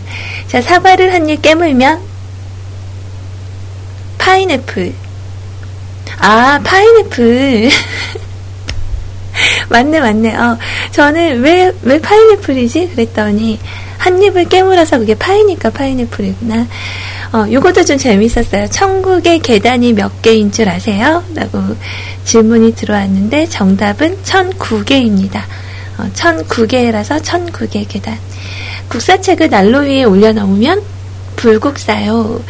[0.47, 2.01] 자, 사과를 한 입 깨물면
[4.17, 4.95] 파인애플.
[6.19, 7.69] 아, 파인애플.
[9.69, 10.35] 맞네, 맞네.
[10.37, 10.59] 어,
[10.93, 12.93] 저는 왜, 왜 파인애플이지?
[12.95, 13.59] 그랬더니,
[13.99, 16.67] 한 입을 깨물어서 그게 파이니까 파인애플이구나.
[17.33, 18.69] 어, 요것도 좀 재밌었어요.
[18.71, 21.23] 천국의 계단이 몇 개인 줄 아세요?
[21.35, 21.61] 라고
[22.25, 25.47] 질문이 들어왔는데 정답은 천구개입니다.
[25.99, 28.19] 어, 천구개라서 천구개 계단.
[28.89, 30.83] 국사책을 난로 위에 올려놓으면
[31.37, 32.43] 불국사요.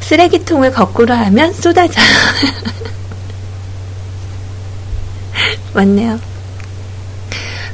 [0.00, 2.04] 쓰레기통을 거꾸로 하면 쏟아져요.
[5.72, 6.18] 맞네요.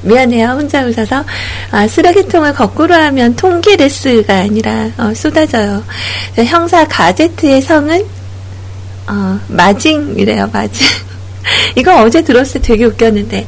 [0.02, 0.48] 미안해요.
[0.48, 1.24] 혼자 웃어서.
[1.70, 5.82] 아, 쓰레기통을 거꾸로 하면 통기레스가 아니라 어, 쏟아져요.
[6.36, 8.04] 형사 가제트의 성은
[9.08, 10.50] 어, 마징이래요.
[10.52, 10.86] 마징.
[11.76, 13.46] 이거 어제 들었을 때 되게 웃겼는데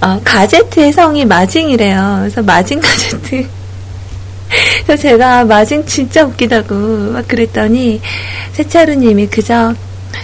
[0.00, 2.18] 어, 가제트의 성이 마징이래요.
[2.20, 3.48] 그래서 마징 가제트.
[4.86, 8.00] 그래서 제가 마징 진짜 웃기다고 막 그랬더니
[8.52, 9.74] 세차루님이 그저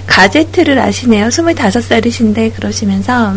[0.06, 1.28] 가제트를 아시네요.
[1.28, 3.34] 25살이신데 그러시면서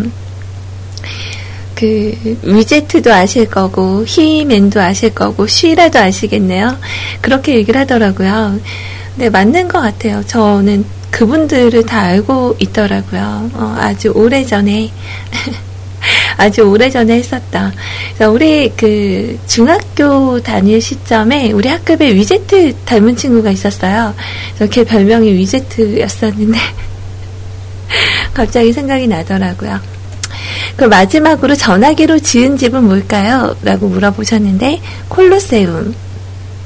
[1.83, 6.77] 그 위제트도 아실 거고 히맨도 아실 거고 쉬라도 아시겠네요.
[7.19, 8.57] 그렇게 얘기를 하더라고요.
[9.17, 10.23] 네 맞는 것 같아요.
[10.25, 13.51] 저는 그분들을 다 알고 있더라고요.
[13.53, 14.91] 어, 아주 오래 전에
[16.37, 17.73] 아주 오래 전에 했었다.
[18.31, 24.15] 우리 그 중학교 다닐 시점에 우리 학급에 위제트 닮은 친구가 있었어요.
[24.57, 26.57] 그걔 별명이 위제트였었는데
[28.33, 29.92] 갑자기 생각이 나더라고요.
[30.75, 33.55] 그 마지막으로 전화기로 지은 집은 뭘까요?
[33.61, 35.93] 라고 물어보셨는데 콜로세움.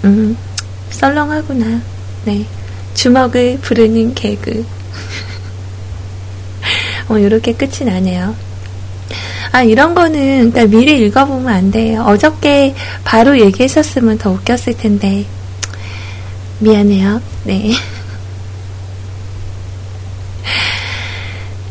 [0.06, 0.38] 음,
[0.92, 1.82] 썰렁하구나.
[2.26, 2.46] 네.
[2.94, 4.66] 주먹을 부르는 개그.
[7.10, 8.36] 어, 이렇게 끝이 나네요.
[9.52, 12.04] 아, 이런 거는, 그러니까 미리 읽어보면 안 돼요.
[12.04, 15.26] 어저께 바로 얘기했었으면 더 웃겼을 텐데.
[16.60, 17.22] 미안해요.
[17.44, 17.72] 네.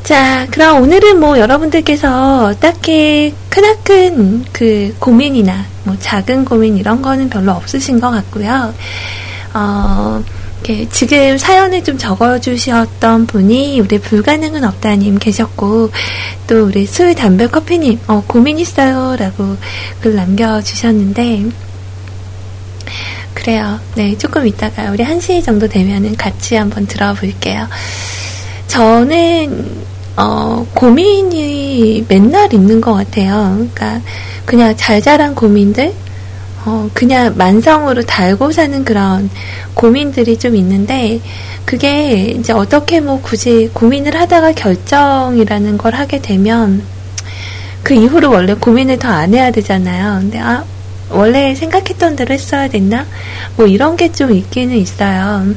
[0.07, 7.51] 자, 그럼 오늘은 뭐 여러분들께서 딱히 크나큰 그 고민이나 뭐 작은 고민 이런 거는 별로
[7.51, 8.73] 없으신 것 같고요.
[9.53, 10.23] 어,
[10.93, 15.91] 지금 사연을 좀 적어주셨던 분이 우리 불가능은 없다님 계셨고
[16.47, 19.57] 또 우리 술 담배 커피님 어, 고민 있어요라고
[20.03, 21.47] 글 남겨주셨는데
[23.35, 23.81] 그래요.
[23.97, 27.67] 네, 조금 이따가 우리 1시 정도 되면은 같이 한번 들어볼게요.
[28.69, 29.86] 저는
[30.17, 33.55] 어, 고민이 맨날 있는 것 같아요.
[33.75, 34.01] 그러니까
[34.47, 35.93] 그냥 잘 자란 고민들,
[36.65, 39.31] 어, 그냥 만성으로 달고 사는 그런
[39.75, 41.21] 고민들이 좀 있는데,
[41.67, 46.83] 그게 이제 어떻게 뭐 굳이 고민을 하다가 결정이라는 걸 하게 되면,
[47.83, 50.21] 그 이후로 원래 고민을 더 안 해야 되잖아요.
[50.21, 50.65] 근데, 아,
[51.11, 53.07] 원래 생각했던 대로 했어야 됐나?
[53.57, 55.55] 뭐 이런 게 좀 있기는 있어요.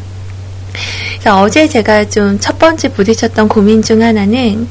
[1.25, 4.67] 어제 제가 좀 첫 번째 부딪혔던 고민 중 하나는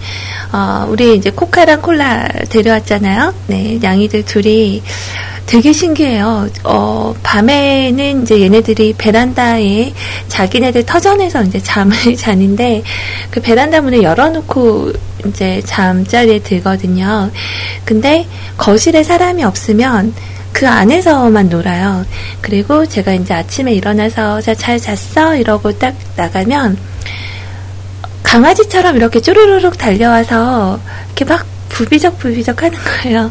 [0.52, 3.34] 어, 우리 이제 코카랑 콜라 데려왔잖아요.
[3.46, 4.82] 네, 양이들 둘이
[5.46, 6.48] 되게 신기해요.
[6.64, 9.92] 어, 밤에는 이제 얘네들이 베란다에
[10.28, 12.82] 자기네들 터전에서 이제 잠을 자는데
[13.30, 14.92] 그 베란다 문을 열어놓고
[15.26, 17.30] 이제 잠자리에 들거든요.
[17.84, 20.12] 근데 거실에 사람이 없으면
[20.52, 22.04] 그 안에서만 놀아요.
[22.40, 25.36] 그리고 제가 이제 아침에 일어나서 잘 잤어?
[25.36, 26.76] 이러고 딱 나가면
[28.22, 33.30] 강아지처럼 이렇게 쭈루루룩 달려와서 이렇게 막 부비적 부비적 하는 거예요.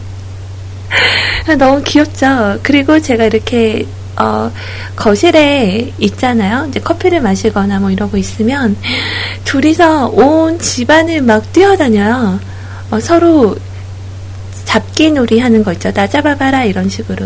[1.57, 2.59] 너무 귀엽죠?
[2.63, 3.85] 그리고 제가 이렇게
[4.19, 4.51] 어,
[4.95, 6.65] 거실에 있잖아요.
[6.69, 8.75] 이제 커피를 마시거나 뭐 이러고 있으면
[9.43, 12.39] 둘이서 온 집안을 막 뛰어다녀요.
[12.89, 13.55] 어, 서로
[14.67, 15.91] 잡기 놀이 하는 거 있죠.
[15.93, 17.25] 나 잡아봐라 이런 식으로.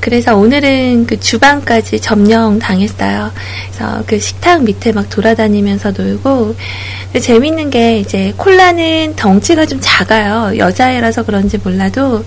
[0.00, 3.30] 그래서 오늘은 그 주방까지 점령 당했어요.
[3.72, 6.56] 그래서 그 식탁 밑에 막 돌아다니면서 놀고.
[7.04, 10.58] 근데 재밌는 게 이제 콜라는 덩치가 좀 작아요.
[10.58, 12.24] 여자애라서 그런지 몰라도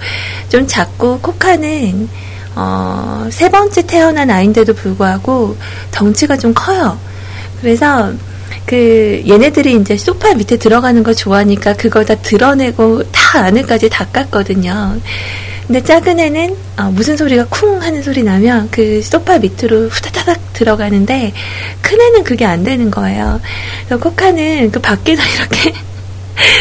[0.49, 2.09] 좀 작고 코카는
[2.55, 5.57] 어, 세 번째 태어난 아이인데도 불구하고
[5.91, 6.97] 덩치가 좀 커요.
[7.59, 8.13] 그래서
[8.65, 14.99] 그 얘네들이 이제 소파 밑에 들어가는 거 좋아하니까 그걸 다 드러내고 다 안에까지 닦았거든요.
[15.67, 21.31] 근데 작은 애는 어, 무슨 소리가 쿵 하는 소리 나면 그 소파 밑으로 후다다닥 들어가는데
[21.81, 23.39] 큰 애는 그게 안 되는 거예요.
[23.85, 25.73] 그래서 코카는 그 밖에서 이렇게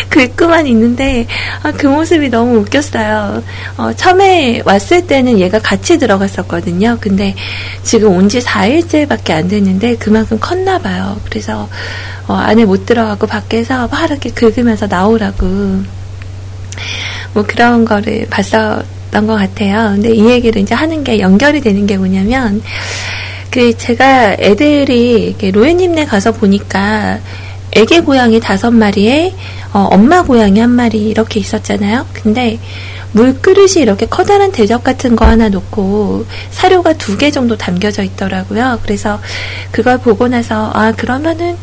[0.09, 1.27] 긁고만 있는데
[1.62, 3.43] 아, 그 모습이 너무 웃겼어요.
[3.77, 6.99] 어, 처음에 왔을 때는 얘가 같이 들어갔었거든요.
[7.01, 7.35] 근데
[7.83, 11.21] 지금 온 지 4일째밖에 안 됐는데 그만큼 컸나 봐요.
[11.29, 11.69] 그래서
[12.29, 15.47] 어, 안에 못 들어가고 밖에서 막 이렇게 긁으면서 나오라고
[17.35, 19.90] 뭐 그런 거를 봤었던 것 같아요.
[19.95, 22.62] 근데 이 얘기를 이제 하는 게 연결이 되는 게 뭐냐면
[23.51, 27.19] 그 제가 애들이 로에님네 가서 보니까
[27.73, 29.35] 애기 고양이 다섯 마리에
[29.73, 32.07] 어, 엄마 고양이 한 마리 이렇게 있었잖아요.
[32.13, 32.59] 근데
[33.13, 38.79] 물그릇이 이렇게 커다란 대접 같은 거 하나 놓고 사료가 두 개 정도 담겨져 있더라고요.
[38.83, 39.21] 그래서
[39.73, 41.57] 그걸 보고 나서 아 그러면은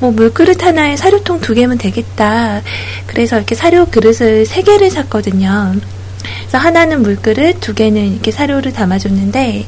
[0.00, 2.62] 뭐 물그릇 하나에 사료통 두 개면 되겠다.
[3.06, 5.74] 그래서 이렇게 사료 그릇을 세 개를 샀거든요.
[6.40, 9.66] 그래서 하나는 물그릇, 두 개는 이렇게 사료를 담아줬는데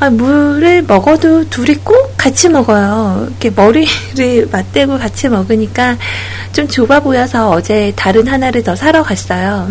[0.00, 3.26] 아, 물을 먹어도 둘이 꼭 같이 먹어요.
[3.28, 5.98] 이렇게 머리를 맞대고 같이 먹으니까
[6.54, 9.68] 좀 좁아 보여서 어제 다른 하나를 더 사러 갔어요.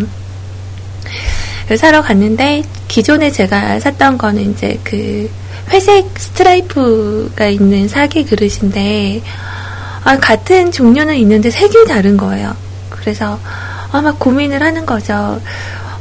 [1.76, 5.28] 사러 갔는데 기존에 제가 샀던 거는 이제 그
[5.70, 9.22] 회색 스트라이프가 있는 사기 그릇인데
[10.04, 12.54] 아, 같은 종류는 있는데 색이 다른 거예요.
[12.88, 13.36] 그래서
[13.90, 15.40] 아, 막 고민을 하는 거죠.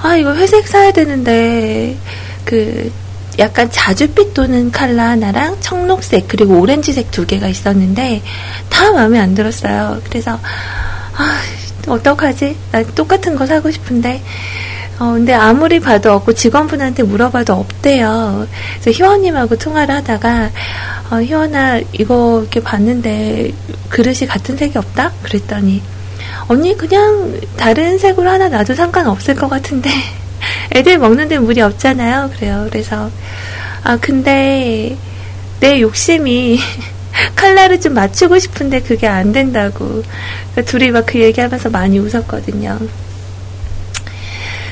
[0.03, 1.97] 아, 이거 회색 사야 되는데
[2.45, 2.91] 그
[3.39, 8.21] 약간 자주빛 도는 칼라 하나랑 청록색 그리고 오렌지색 두 개가 있었는데
[8.69, 10.01] 다 마음에 안 들었어요.
[10.07, 10.39] 그래서
[11.15, 11.41] 아
[11.87, 12.55] 어떡하지?
[12.71, 14.21] 나 똑같은 거 사고 싶은데
[14.99, 18.45] 어, 근데 아무리 봐도 없고 직원분한테 물어봐도 없대요.
[18.81, 20.51] 그래서 희원님하고 통화를 하다가,
[21.09, 23.53] 어, 희원아, 이거 이렇게 봤는데
[23.87, 25.13] 그릇이 같은 색이 없다?
[25.23, 25.81] 그랬더니,
[26.49, 29.89] 언니 그냥 다른 색으로 하나 놔도 상관없을 것 같은데
[30.75, 32.31] 애들 먹는데 물이 없잖아요.
[32.35, 32.67] 그래요.
[32.69, 33.09] 그래서
[33.83, 34.97] 아 근데
[35.59, 36.59] 내 욕심이
[37.35, 40.03] 칼라를 좀 맞추고 싶은데 그게 안 된다고.
[40.53, 42.79] 그러니까 둘이 막 그 얘기하면서 많이 웃었거든요.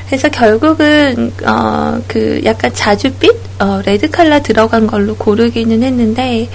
[0.06, 6.48] 그래서 결국은 어, 그 약간 자주빛 어, 레드 칼라 들어간 걸로 고르기는 했는데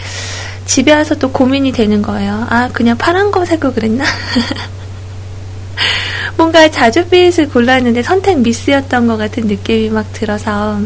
[0.65, 2.47] 집에 와서 또 고민이 되는 거예요.
[2.49, 4.03] 아 그냥 파란 거 사고 그랬나?
[6.37, 10.79] 뭔가 자주빛을 골랐는데 선택 미스였던 것 같은 느낌이 막 들어서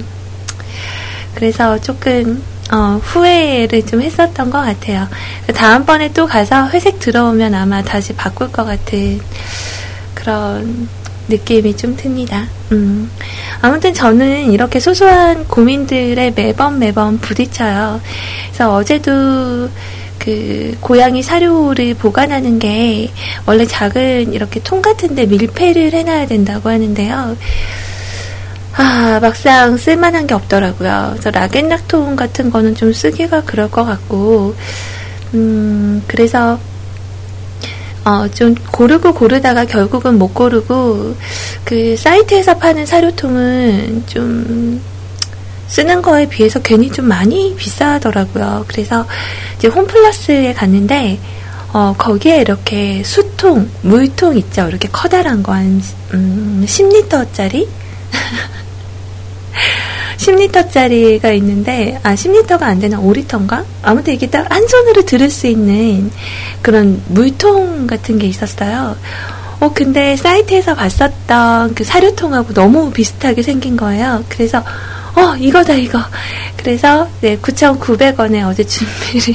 [1.35, 5.07] 그래서 조금 어, 후회를 좀 했었던 것 같아요.
[5.53, 9.21] 다음번에 또 가서 회색 들어오면 아마 다시 바꿀 것 같은
[10.13, 10.89] 그런
[11.29, 12.45] 느낌이 좀 듭니다.
[12.71, 13.09] 음.
[13.61, 18.01] 아무튼 저는 이렇게 소소한 고민들에 매번 매번 부딪혀요.
[18.47, 19.69] 그래서 어제도
[20.19, 23.11] 그 고양이 사료를 보관하는 게
[23.45, 27.37] 원래 작은 이렇게 통 같은데 밀폐를 해놔야 된다고 하는데요.
[28.77, 31.09] 아, 막상 쓸만한 게 없더라고요.
[31.13, 34.53] 그래서 락앤락통 같은 거는 좀 쓰기가 그럴 것 같고,
[35.33, 36.59] 음, 그래서,
[38.05, 41.15] 어, 좀 고르고 고르다가 결국은 못 고르고,
[41.63, 44.79] 그 사이트에서 파는 사료통은 좀
[45.67, 48.65] 쓰는 거에 비해서 괜히 좀 많이 비싸더라고요.
[48.67, 49.05] 그래서
[49.57, 51.19] 이제 홈플러스에 갔는데
[51.73, 54.67] 어, 거기에 이렇게 수통, 물통 있죠.
[54.69, 55.81] 이렇게 커다란 거 한,
[56.13, 57.67] 음, 10리터짜리?
[60.17, 62.97] 10리터짜리가 있는데, 아, 10리터가 안 되나?
[62.99, 63.63] 5리터인가?
[63.83, 66.09] 아무튼 이게 딱 한 손으로 들을 수 있는
[66.61, 68.95] 그런 물통 같은 게 있었어요.
[69.59, 74.23] 어, 근데 사이트에서 봤었던 그 사료통하고 너무 비슷하게 생긴 거예요.
[74.29, 74.63] 그래서,
[75.17, 75.99] 어, 이거다, 이거.
[76.55, 79.33] 그래서, 네, 9,900원에 어제 준비를,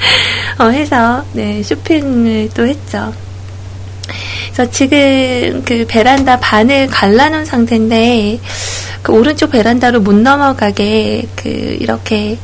[0.58, 3.12] 어, 해서, 네, 쇼핑을 또 했죠.
[4.46, 8.40] 그래서 지금 그 베란다 반을 갈라놓은 상태인데,
[9.02, 12.38] 그 오른쪽 베란다로 못 넘어가게, 그, 이렇게,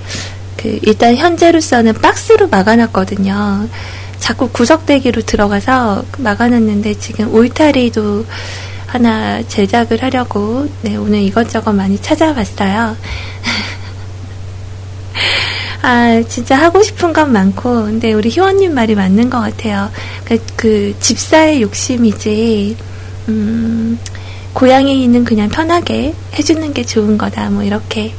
[0.58, 3.68] 그, 일단 현재로서는 박스로 막아놨거든요.
[4.18, 8.26] 자꾸 구석대기로 들어가서 막아놨는데, 지금 울타리도
[8.88, 12.96] 하나 제작을 하려고 네, 오늘 이것저것 많이 찾아봤어요.
[15.82, 19.90] 아, 진짜 하고 싶은 건 많고, 근데 우리 희원님 말이 맞는 것 같아요.
[20.24, 22.76] 그, 그 집사의 욕심이지,
[23.28, 23.98] 음,
[24.54, 28.12] 고양이는 그냥 편하게 해주는 게 좋은 거다, 뭐, 이렇게.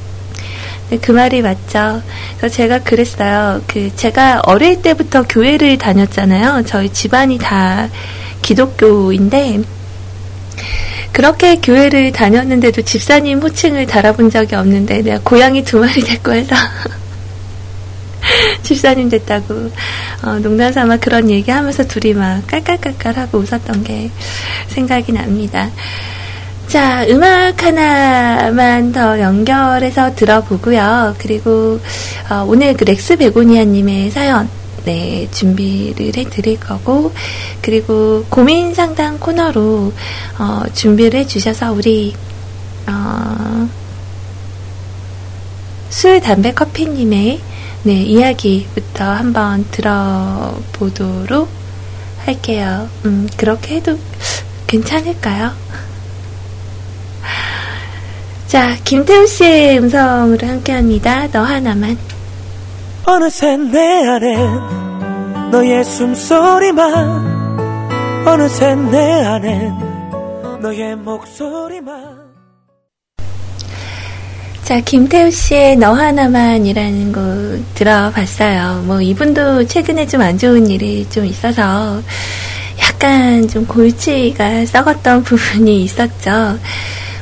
[0.89, 2.01] 네, 그 말이 맞죠.
[2.37, 3.61] 그래서 제가 그랬어요.
[3.67, 6.63] 그, 제가 어릴 때부터 교회를 다녔잖아요.
[6.65, 7.89] 저희 집안이 다
[8.41, 9.63] 기독교인데,
[11.11, 16.55] 그렇게 교회를 다녔는데도 집사님 호칭을 달아본 적이 없는데 내가 고양이 두 마리 데리고 해서
[18.63, 19.71] 집사님 됐다고
[20.23, 24.09] 어, 농담 삼아 그런 얘기 하면서 둘이 막 깔깔깔깔 하고 웃었던 게
[24.67, 25.69] 생각이 납니다.
[26.67, 31.15] 자, 음악 하나만 더 연결해서 들어보고요.
[31.17, 31.79] 그리고
[32.29, 34.47] 어, 오늘 그 렉스 베고니아님의 사연
[34.85, 37.13] 네, 준비를 해 드릴 거고,
[37.61, 39.93] 그리고 고민 상담 코너로,
[40.37, 42.15] 어, 준비를 해 주셔서 우리,
[42.87, 43.69] 어,
[45.89, 47.41] 술, 담배, 커피님의,
[47.83, 51.49] 네, 이야기부터 한번 들어보도록
[52.25, 52.89] 할게요.
[53.05, 53.97] 음, 그렇게 해도
[54.67, 55.51] 괜찮을까요?
[58.47, 61.27] 자, 김태우 씨의 음성으로 함께 합니다.
[61.31, 61.97] 너 하나만.
[63.09, 66.87] 어느새 내 안엔 너의 숨소리만
[68.27, 72.19] 어느새 내 안엔 너의 목소리만
[74.63, 78.83] 자, 김태우 씨의 너 하나만이라는 곡 들어봤어요.
[78.85, 81.99] 뭐, 이분도 최근에 좀 안 좋은 일이 좀 있어서
[82.79, 86.59] 약간 좀 골치가 썩었던 부분이 있었죠.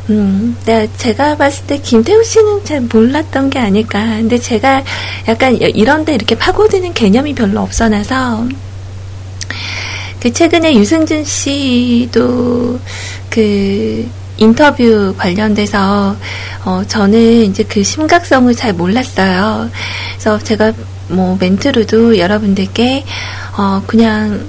[0.10, 4.00] 음, 네, 제가 봤을 때 김태우 씨는 잘 몰랐던 게 아닐까.
[4.18, 4.84] 근데 제가
[5.28, 8.48] 약간 이런데 이렇게 파고드는 개념이 별로 없어놔서
[10.22, 12.80] 그 최근에 유승준 씨도
[13.30, 16.16] 그 인터뷰 관련돼서
[16.64, 19.70] 어 저는 이제 그 심각성을 잘 몰랐어요.
[20.14, 20.72] 그래서 제가
[21.10, 23.04] 뭐 멘트로도 여러분들께
[23.58, 24.46] 어 그냥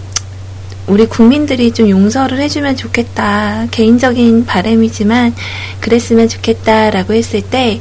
[0.89, 3.66] 우리 국민들이 좀 용서를 해주면 좋겠다.
[3.70, 5.34] 개인적인 바램이지만
[5.80, 7.80] 그랬으면 좋겠다라고 했을 때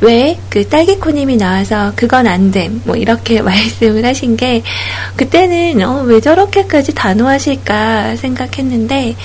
[0.00, 2.80] 왜 그 딸기코님이 나와서 그건 안 됨.
[2.84, 4.62] 뭐 이렇게 말씀을 하신 게
[5.16, 9.16] 그때는 어, 왜 저렇게까지 단호하실까 생각했는데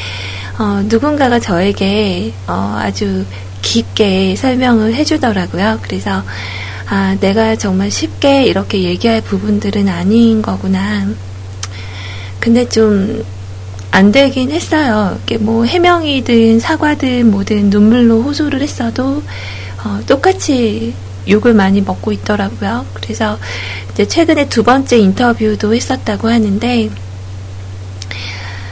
[0.60, 3.26] 어, 누군가가 저에게 어, 아주
[3.62, 5.80] 깊게 설명을 해주더라고요.
[5.82, 6.24] 그래서
[6.90, 11.08] 아, 내가 정말 쉽게 이렇게 얘기할 부분들은 아닌 거구나.
[12.44, 13.24] 근데 좀
[13.94, 15.20] 안 되긴 했어요.
[15.41, 19.22] 뭐 해명이든 사과든 뭐든 눈물로 호소를 했어도
[19.84, 20.96] 어, 똑같이
[21.30, 22.88] 욕을 많이 먹고 있더라고요.
[22.96, 23.38] 그래서
[23.91, 26.89] 이제 최근에 두 번째 인터뷰도 했었다고 하는데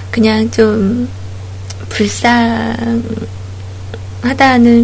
[0.10, 1.08] 그냥 좀
[1.90, 3.28] 불쌍하다는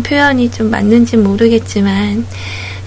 [0.04, 2.28] 표현이 좀 맞는지 모르겠지만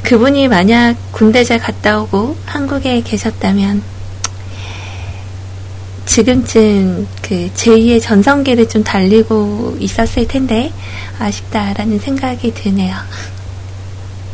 [0.04, 3.82] 그분이 만약 군대 잘 갔다 오고 한국에 계셨다면
[6.10, 10.72] 지금쯤 그 제2의 전성기를 좀 달리고 있었을 텐데
[11.20, 12.96] 아쉽다라는 생각이 드네요.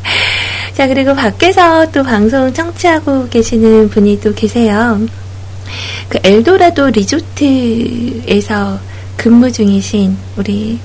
[0.72, 4.98] 자, 그리고 밖에서 또 방송 청취하고 계시는 분이 또 계세요.
[6.08, 8.80] 그 엘도라도 리조트에서
[9.18, 10.78] 근무 중이신 우리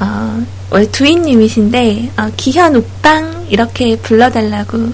[0.00, 0.44] 어,
[0.92, 4.92] 두인님이신데 어, 기현 오빵 이렇게 불러달라고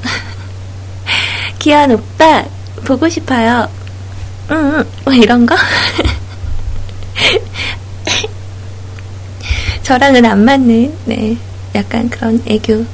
[1.58, 2.44] 기현 오빠
[2.84, 3.68] 보고 싶어요.
[4.50, 5.54] 응, 뭐 이런 거?
[9.82, 11.36] 저랑은 안 맞는, 네,
[11.74, 12.84] 약간 그런 애교.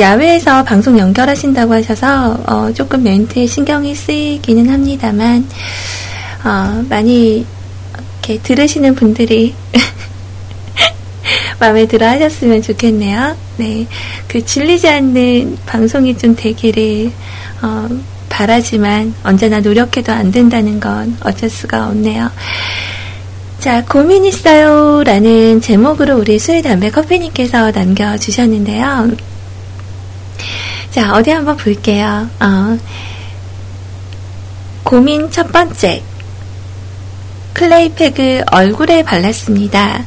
[0.00, 5.46] 야외에서 방송 연결하신다고 하셔서, 어, 조금 멘트에 신경이 쓰이기는 합니다만,
[6.44, 7.46] 어, 많이,
[8.20, 9.54] 이렇게 들으시는 분들이,
[11.60, 13.36] 마음에 들어 하셨으면 좋겠네요.
[13.58, 13.86] 네.
[14.26, 17.12] 그 질리지 않는 방송이 좀 되기를,
[17.62, 17.88] 어,
[18.42, 22.30] 바라지만 언제나 노력해도 안 된다는 건 어쩔 수가 없네요.
[23.60, 25.04] 자, 고민 있어요.
[25.04, 29.12] 라는 제목으로 우리 술, 담배, 커피님께서 남겨주셨는데요.
[30.90, 32.28] 자, 어디 한번 볼게요.
[32.40, 32.78] 어,
[34.82, 36.02] 고민 첫 번째.
[37.52, 40.04] 클레이팩을 얼굴에 발랐습니다.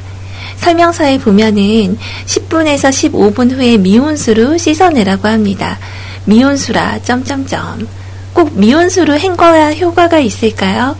[0.57, 5.79] 설명서에 보면은 10분에서 15분 후에 미온수로 씻어내라고 합니다.
[6.25, 8.04] 미온수라, 점점점.
[8.35, 10.97] 꼭 미온수로 헹궈야 효과가 있을까요?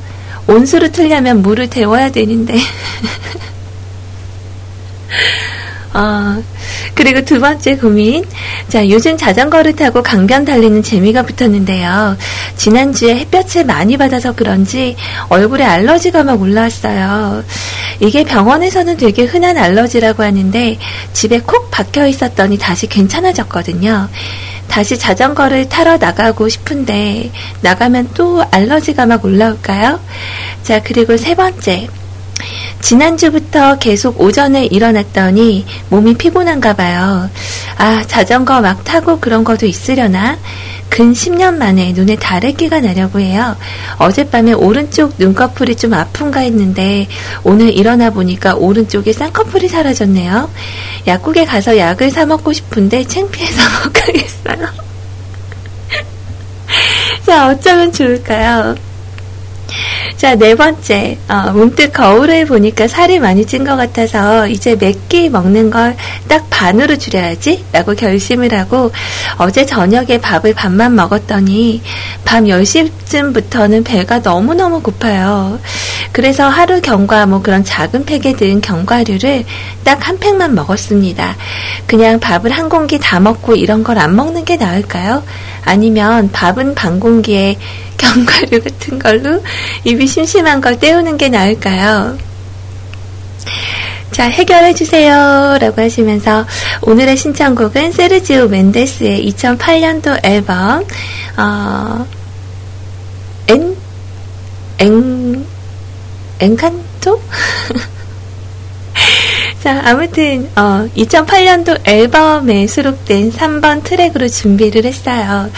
[0.48, 2.56] 온수로 틀려면 물을 데워야 되는데.
[5.94, 6.42] 어,
[6.94, 8.24] 그리고 두 번째 고민.
[8.70, 12.16] 자, 요즘 자전거를 타고 강변 달리는 재미가 붙었는데요.
[12.56, 14.96] 지난주에 햇볕을 많이 받아서 그런지
[15.28, 17.44] 얼굴에 알러지가 막 올라왔어요.
[18.00, 20.78] 이게 병원에서는 되게 흔한 알러지라고 하는데
[21.12, 24.08] 집에 콕 박혀 있었더니 다시 괜찮아졌거든요.
[24.68, 30.00] 다시 자전거를 타러 나가고 싶은데 나가면 또 알러지가 막 올라올까요?
[30.64, 31.88] 자, 그리고 세 번째.
[32.86, 37.32] 지난주부터 계속 오전에 일어났더니 몸이 피곤한가 봐요.
[37.80, 40.38] 아, 자전거 막 타고 그런 것도 있으려나?
[40.88, 43.58] 근 10년 만에 눈에 다래끼가 나려고 해요.
[43.98, 47.08] 어젯밤에 오른쪽 눈꺼풀이 좀 아픈가 했는데
[47.44, 50.48] 오늘 일어나 보니까 오른쪽에 쌍꺼풀이 사라졌네요.
[51.08, 54.68] 약국에 가서 약을 사 먹고 싶은데 창피해서 못 가겠어요.
[57.26, 58.76] 자, 어쩌면 좋을까요?
[60.18, 61.18] 자, 네 번째.
[61.28, 65.96] 어, 문득 거울을 보니까 살이 많이 찐 것 같아서 이제 몇 끼 먹는 걸
[66.28, 68.92] 딱 반으로 줄여야지 라고 결심을 하고
[69.38, 71.82] 어제 저녁에 밥을 반만 먹었더니
[72.24, 75.60] 밤 10시쯤부터는 배가 너무너무 고파요.
[76.12, 79.44] 그래서 하루 경과 뭐 그런 작은 팩에 든 견과류를
[79.84, 81.36] 딱 한 팩만 먹었습니다.
[81.88, 85.24] 그냥 밥을 한 공기 다 먹고 이런 걸 안 먹는 게 나을까요?
[85.64, 87.58] 아니면 밥은 반 공기에
[87.98, 89.44] 견과류 같은 걸로
[89.84, 92.18] 입이 심심한 걸 때우는 게 나을까요?
[94.12, 95.58] 자, 해결해주세요.
[95.60, 96.46] 라고 하시면서
[96.84, 100.86] 오늘의 신청곡은 세르지오 멘데스의 2008년도 앨범,
[101.38, 102.08] 어,
[103.48, 103.76] 엔,
[104.80, 105.46] 엔,
[106.40, 107.22] Encanto?
[109.66, 115.50] 자, 아무튼 어, 2008년도 앨범에 수록된 3번 트랙으로 준비를 했어요.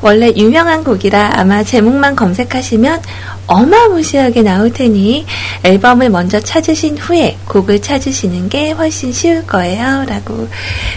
[0.00, 3.00] 원래 유명한 곡이라 아마 제목만 검색하시면
[3.46, 5.26] 어마무시하게 나올 테니
[5.62, 10.06] 앨범을 먼저 찾으신 후에 곡을 찾으시는 게 훨씬 쉬울 거예요.
[10.08, 10.48] 라고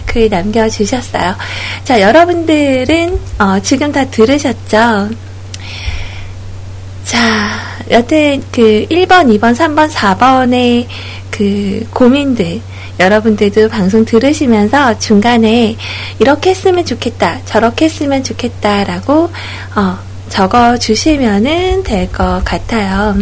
[0.07, 1.36] 글 남겨주셨어요.
[1.84, 5.09] 자, 여러분들은 어, 지금 다 들으셨죠?
[7.06, 10.88] 자, 여튼 그 1번, 2번, 3번, 4번의
[11.30, 12.62] 그 고민들
[12.99, 15.76] 여러분들도 방송 들으시면서 중간에
[16.20, 19.30] 이렇게 했으면 좋겠다, 저렇게 했으면 좋겠다라고
[19.76, 19.97] 어,
[20.30, 23.16] 적어 주시면은 될 것 같아요.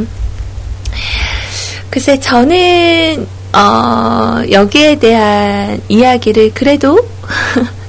[1.89, 6.97] 글쎄 저는 어, 여기에 대한 이야기를 그래도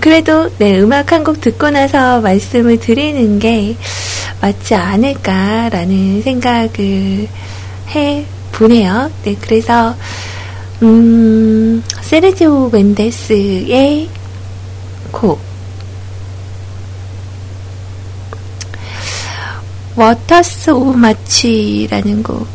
[0.00, 3.76] 그래도 네 음악 한 곡 듣고 나서 말씀을 드리는 게
[4.40, 7.28] 맞지 않을까라는 생각을
[7.94, 9.10] 해 보네요.
[9.24, 9.94] 네, 그래서
[10.82, 14.08] 음, 세르지오 멘데스의
[15.10, 15.40] 곡
[19.96, 22.46] Waters of March라는 곡.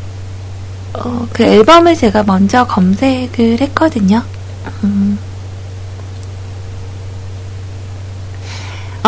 [0.94, 4.22] 어, 그 앨범을 제가 먼저 검색을 했거든요.
[4.84, 5.18] 음.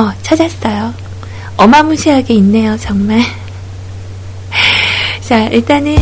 [0.01, 0.93] 어, 찾았어요.
[1.57, 3.21] 어마무시하게 있네요, 정말.
[5.21, 5.95] 자, 일단은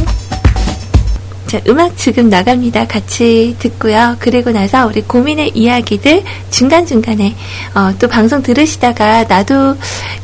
[1.47, 2.87] 자, 음악 지금 나갑니다.
[2.87, 4.15] 같이 듣고요.
[4.19, 7.35] 그리고 나서 우리 고민의 이야기들 중간중간에
[7.75, 9.75] 어, 또 방송 들으시다가 나도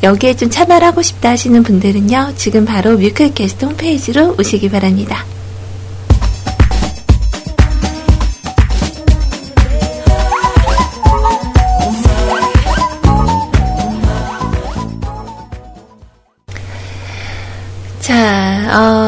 [0.02, 2.32] 여기에 좀 참여를 하고 싶다 하시는 분들은요.
[2.36, 5.24] 지금 바로 뮤클캐스트 홈페이지로 오시기 바랍니다.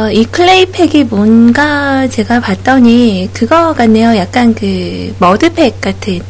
[0.09, 4.17] 어, 이 클레이팩이 뭔가 제가 봤더니 그거 같네요.
[4.17, 6.21] 약간 그 머드팩 같은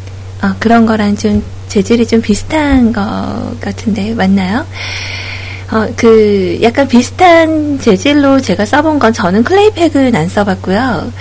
[0.42, 3.00] 어, 그런 거랑 좀 재질이 좀 비슷한 것
[3.60, 4.66] 같은데 맞나요?
[5.70, 11.12] 어, 그 약간 비슷한 재질로 제가 써본 건 저는 클레이팩은 안 써봤고요.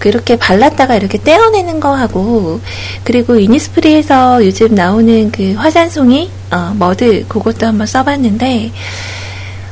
[0.00, 2.60] 그렇게 발랐다가 이렇게 떼어내는 거 하고
[3.04, 8.72] 그리고 이니스프리에서 요즘 나오는 그 화산송이 어, 머드 그것도 한번 써봤는데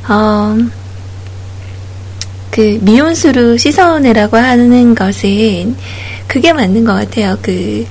[0.08, 0.56] 어,
[2.60, 5.74] 그 미온수로 씻어내라고 하는 것은
[6.26, 7.38] 그게 맞는 것 같아요.
[7.40, 7.86] 그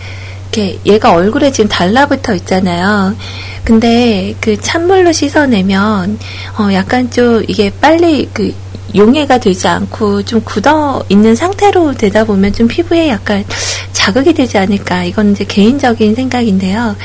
[0.52, 3.16] 이렇게 얘가 얼굴에 지금 달라붙어 있잖아요.
[3.64, 6.20] 근데 그 찬물로 씻어내면
[6.60, 8.54] 어 약간 좀 이게 빨리 그
[8.94, 13.44] 용해가 되지 않고 좀 굳어 있는 상태로 되다 보면 좀 피부에 약간
[13.92, 15.04] 자극이 되지 않을까.
[15.04, 16.96] 이건 이제 개인적인 생각인데요.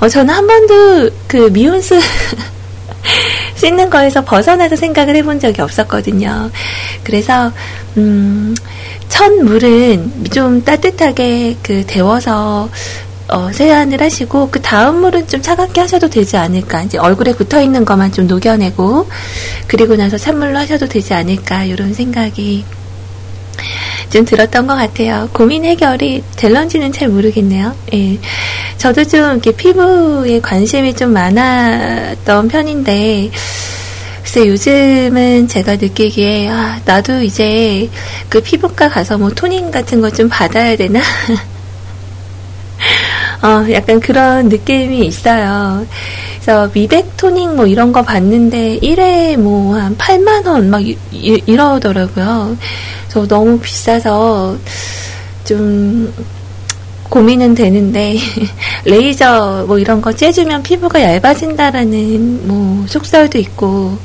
[0.00, 2.00] 어, 저는 한 번도 그 미온수
[3.56, 6.50] 씻는 거에서 벗어나서 생각을 해본 적이 없었거든요.
[7.02, 7.52] 그래서
[7.96, 8.54] 음,
[9.08, 12.68] 첫 물은 좀 따뜻하게 그 데워서
[13.28, 16.82] 어, 세안을 하시고 그 다음 물은 좀 차갑게 하셔도 되지 않을까.
[16.82, 19.08] 이제 얼굴에 붙어 있는 것만 좀 녹여내고
[19.66, 22.64] 그리고 나서 찬물로 하셔도 되지 않을까 이런 생각이
[24.10, 25.28] 좀 들었던 것 같아요.
[25.32, 27.74] 고민 해결이 될런지는 잘 모르겠네요.
[27.94, 28.18] 예.
[28.78, 33.30] 저도 좀 이렇게 피부에 관심이 좀 많았던 편인데,
[34.22, 37.88] 글쎄 요즘은 제가 느끼기에, 아, 나도 이제
[38.28, 41.00] 그 피부과 가서 뭐 토닝 같은 거 좀 받아야 되나?
[43.46, 45.86] 어, 약간 그런 느낌이 있어요.
[46.40, 50.82] 그래서 미백 토닝 뭐 이런 거 봤는데 1회 뭐한 8만 원 막
[51.12, 52.56] 이러더라고요.
[53.08, 54.56] 저 너무 비싸서
[55.44, 56.12] 좀
[57.08, 58.16] 고민은 되는데
[58.84, 63.96] 레이저 뭐 이런 거 째주면 피부가 얇아진다라는 뭐 속설도 있고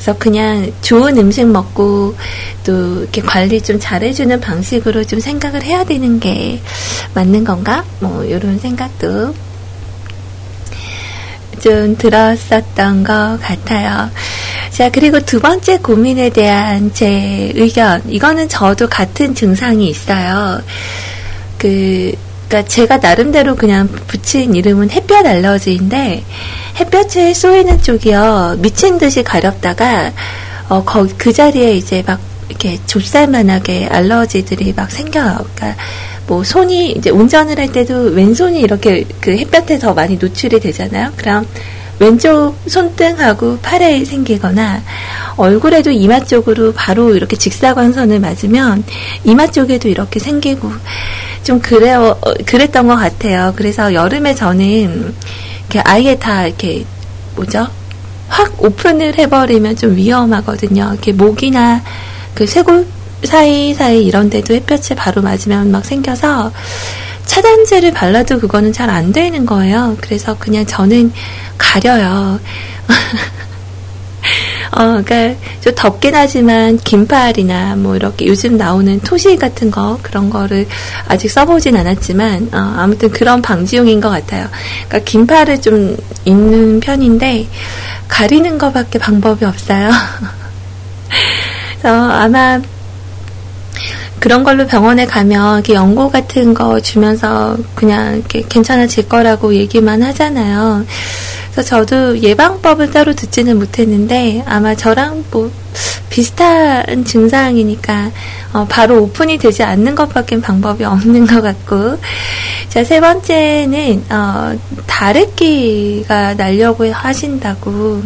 [0.00, 2.16] 그래서 그냥 좋은 음식 먹고
[2.64, 6.58] 또 이렇게 관리 좀 잘해주는 방식으로 좀 생각을 해야 되는 게
[7.12, 7.84] 맞는 건가?
[8.00, 9.34] 뭐 이런 생각도
[11.60, 14.10] 좀 들었었던 것 같아요.
[14.70, 18.02] 자, 그리고 두 번째 고민에 대한 제 의견.
[18.08, 20.62] 이거는 저도 같은 증상이 있어요.
[21.58, 22.12] 그,
[22.50, 26.24] 그니까 제가 나름대로 그냥 붙인 이름은 햇볕 알러지인데,
[26.80, 30.12] 햇볕에 쏘이는 쪽이요, 미친 듯이 가렵다가,
[30.68, 35.46] 어, 거, 그 자리에 이제 막, 이렇게 좁쌀만하게 알러지들이 막 생겨요.
[35.54, 35.80] 그러니까
[36.26, 41.12] 뭐 손이 이제 운전을 할 때도 왼손이 이렇게 그 햇볕에 더 많이 노출이 되잖아요.
[41.16, 41.46] 그럼
[42.00, 44.82] 왼쪽 손등하고 팔에 생기거나
[45.36, 48.82] 얼굴에도 이마 쪽으로 바로 이렇게 직사광선을 맞으면
[49.22, 50.72] 이마 쪽에도 이렇게 생기고
[51.42, 53.52] 좀 그래요 그랬던 것 같아요.
[53.56, 55.14] 그래서 여름에 저는
[55.60, 56.84] 이렇게 아예 다 이렇게
[57.36, 57.66] 뭐죠?
[58.28, 60.90] 확 오픈을 해버리면 좀 위험하거든요.
[60.92, 61.82] 이렇게 목이나
[62.34, 62.86] 그 쇄골
[63.24, 66.52] 사이사이 이런 데도 햇볕이 바로 맞으면 막 생겨서
[67.26, 69.96] 차단제를 발라도 그거는 잘 안 되는 거예요.
[70.00, 71.12] 그래서 그냥 저는
[71.58, 72.40] 가려요.
[74.72, 80.66] 어, 그니까, 좀 덥긴 하지만, 긴팔이나, 뭐, 이렇게 요즘 나오는 토시 같은 거, 그런 거를
[81.08, 84.48] 아직 써보진 않았지만, 어, 아무튼 그런 방지용인 것 같아요.
[84.88, 87.48] 그니까, 긴팔을 좀 입는 편인데,
[88.08, 89.90] 가리는 것밖에 방법이 없어요.
[91.80, 92.60] 그래서 아마,
[94.20, 100.84] 그런 걸로 병원에 가면 이렇게 연고 같은 거 주면서 그냥 이렇게 괜찮아질 거라고 얘기만 하잖아요.
[101.50, 105.50] 그래서 저도 예방법을 따로 듣지는 못했는데 아마 저랑 뭐
[106.10, 108.10] 비슷한 증상이니까
[108.52, 111.98] 어 바로 오픈이 되지 않는 것밖엔 방법이 없는 것 같고
[112.68, 114.56] 자 세 번째는 어
[114.86, 118.02] 다래끼가 날려고 하신다고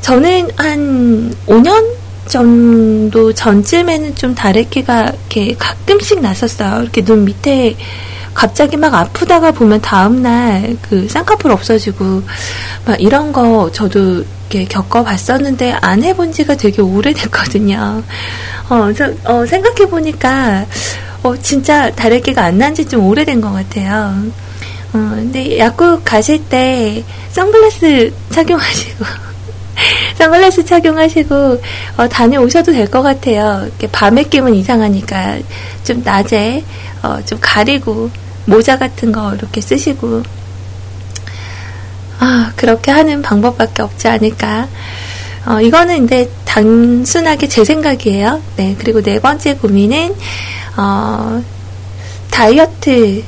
[0.00, 1.99] 저는 한 5년
[2.30, 6.82] 정도 전쯤에는 좀 다래끼가 이렇게 가끔씩 났었어요.
[6.82, 7.76] 이렇게 눈 밑에
[8.32, 12.22] 갑자기 막 아프다가 보면 다음날 그 쌍꺼풀 없어지고
[12.86, 18.02] 막 이런 거 저도 이렇게 겪어봤었는데 안 해본 지가 되게 오래됐거든요.
[18.68, 20.66] 어, 저, 어, 생각해보니까
[21.22, 24.14] 어, 진짜 다래끼가 안 난 지 좀 오래된 것 같아요.
[24.92, 29.04] 어, 근데 약국 가실 때 선글라스 착용하시고
[30.18, 31.62] 선글라스 착용하시고
[31.96, 33.68] 어, 다녀오셔도 될 것 같아요.
[33.92, 35.38] 밤에 끼면 이상하니까
[35.84, 36.64] 좀 낮에
[37.02, 38.10] 어, 좀 가리고
[38.46, 40.22] 모자 같은 거 이렇게 쓰시고
[42.18, 44.68] 아 그렇게 하는 방법밖에 없지 않을까.
[45.46, 48.42] 어, 이거는 이제 단순하게 제 생각이에요.
[48.56, 50.14] 네 그리고 네 번째 고민은
[50.76, 51.42] 어,
[52.30, 53.22] 다이어트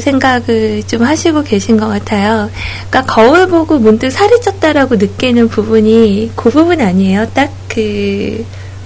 [0.00, 2.50] 생각을 좀 하시고 계신 것 같아요.
[2.88, 7.28] 그러니까 거울 보고 문득 살이 쪘다라고 느끼는 부분이 그 부분 아니에요.
[7.34, 8.42] 딱 그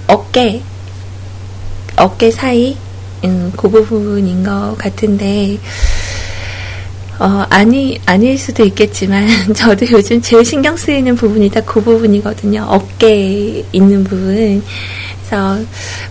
[0.07, 0.61] 어깨,
[1.95, 2.75] 어깨 사이,
[3.23, 5.57] 음, 그 부분인 것 같은데,
[7.17, 9.25] 어, 아니, 아닐 수도 있겠지만,
[9.55, 12.65] 저도 요즘 제일 신경 쓰이는 부분이 딱그 부분이거든요.
[12.67, 14.61] 어깨에 있는 부분.
[15.31, 15.59] 그래서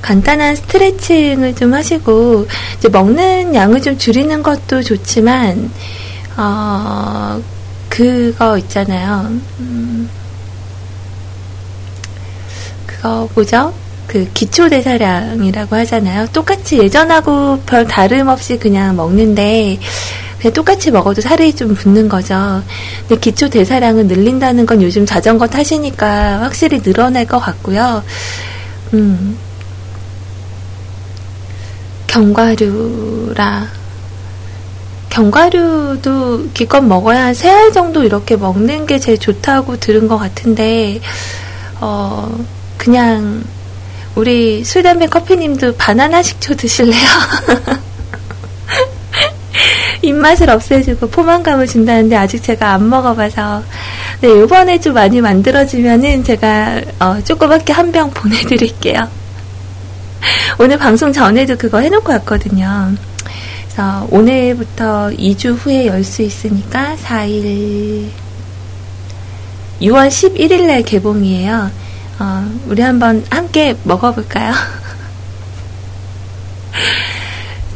[0.01, 2.47] 간단한 스트레칭을 좀 하시고
[2.79, 5.71] 이제 먹는 양을 좀 줄이는 것도 좋지만
[6.39, 7.39] 어
[7.91, 9.31] 그거 있잖아요.
[9.59, 10.09] 음,
[12.87, 13.75] 그거 뭐죠?
[14.07, 16.27] 그 기초 대사량이라고 하잖아요.
[16.33, 19.79] 똑같이 예전하고 별 다름없이 그냥 먹는데
[20.41, 22.63] 그냥 똑같이 먹어도 살이 좀 붙는 거죠.
[23.07, 28.03] 근데 기초 대사량을 늘린다는 건 요즘 자전거 타시니까 확실히 늘어날 것 같고요.
[28.95, 29.39] 음.
[32.07, 33.69] 견과류라.
[35.11, 41.01] 견과류도 기껏 먹어야 한 세 알 정도 이렇게 먹는 게 제일 좋다고 들은 것 같은데,
[41.81, 42.29] 어,
[42.79, 43.43] 그냥,
[44.15, 47.09] 우리 술, 담배, 커피님도 바나나 식초 드실래요?
[50.03, 53.63] 입맛을 없애주고 포만감을 준다는데 아직 제가 안 먹어봐서
[54.21, 59.09] 네 이번에 좀 많이 만들어지면은 제가 어, 조그맣게 한 병 보내드릴게요.
[60.59, 62.93] 오늘 방송 전에도 그거 해놓고 왔거든요.
[63.65, 68.09] 그래서 오늘부터 2주 후에 열 수 있으니까 4일
[69.81, 71.71] 6월 11일 날 개봉이에요.
[72.19, 74.53] 어, 우리 한번 함께 먹어볼까요?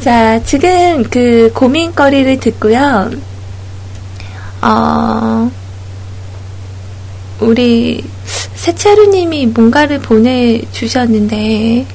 [0.05, 3.11] 자, 지금 그 고민거리를 듣고요.
[4.61, 5.51] 어,
[7.41, 8.05] 우리
[8.55, 11.87] 세차루님이 뭔가를 보내주셨는데,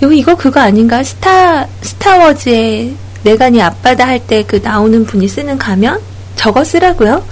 [0.00, 1.02] 이거, 이거 그거 아닌가?
[1.02, 2.94] 스타, 스타워즈의
[3.24, 6.00] 내가 네 아빠다 할 때 그 나오는 분이 쓰는 가면?
[6.36, 7.24] 저거 쓰라고요?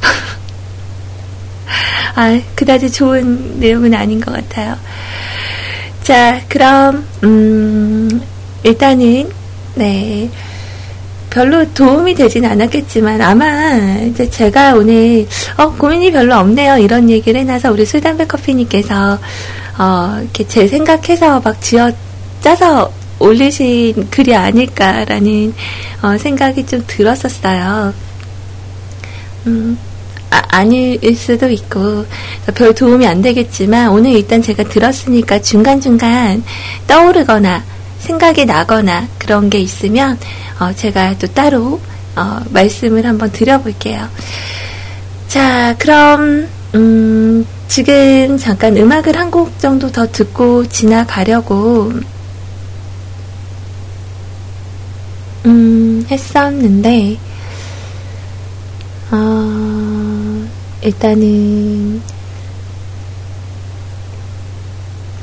[2.16, 4.76] 아, 그다지 좋은 내용은 아닌 것 같아요.
[6.04, 8.22] 자, 그럼, 음,
[8.62, 9.30] 일단은,
[9.74, 10.30] 네.
[11.30, 13.74] 별로 도움이 되진 않았겠지만 아마
[14.08, 15.26] 이제 제가 오늘
[15.56, 19.18] 어, 고민이 별로 없네요 이런 얘기를 해놔서 우리 술담배 커피님께서
[19.78, 21.90] 어, 이렇게 제 생각해서 막 지어
[22.40, 25.54] 짜서 올리신 글이 아닐까라는
[26.02, 27.92] 어, 생각이 좀 들었었어요.
[29.46, 29.93] 음, 아,
[30.50, 32.06] 아 닐 수도 있고
[32.54, 36.42] 별 도움이 안 되겠지만 오늘 일단 제가 들었으니까 중간중간
[36.86, 37.62] 떠오르거나
[38.00, 40.18] 생각이 나거나 그런 게 있으면
[40.60, 41.80] 어, 제가 또 따로
[42.16, 44.08] 어, 말씀을 한번 드려볼게요.
[45.28, 51.92] 자, 그럼 음, 지금 잠깐 음악을 한 곡 정도 더 듣고 지나가려고
[55.46, 57.18] 음, 했었는데
[59.10, 60.48] 어,
[60.82, 62.02] 일단은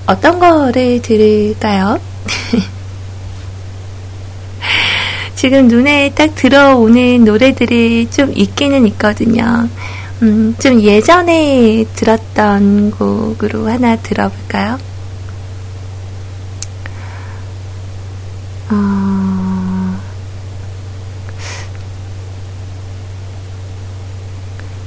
[0.05, 1.99] 어떤 거를 들을까요?
[5.35, 9.67] 지금 눈에 딱 들어오는 노래들이 좀 있기는 있거든요.
[10.21, 14.77] 음, 좀 예전에 들었던 곡으로 하나 들어볼까요?
[18.69, 19.40] 어,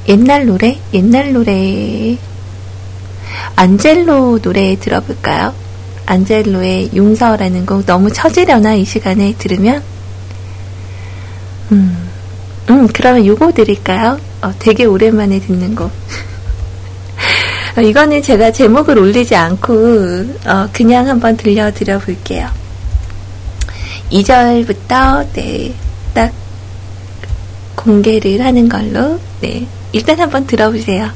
[0.08, 0.78] 옛날 노래?
[0.92, 2.18] 옛날 노래.
[3.56, 5.54] 안젤로 노래 들어볼까요?
[6.06, 9.82] 안젤로의 용서라는 곡 너무 처지려나 이 시간에 들으면?
[11.72, 12.08] 음,
[12.68, 14.18] 음 그러면 요거 드릴까요?
[14.42, 15.90] 어, 되게 오랜만에 듣는 곡.
[17.76, 19.72] 어, 이거는 제가 제목을 올리지 않고
[20.46, 22.48] 어, 그냥 한번 들려드려 볼게요.
[24.10, 25.74] 2절부터 네,
[26.12, 26.30] 딱
[27.74, 31.08] 공개를 하는 걸로 네, 일단 한번 들어보세요.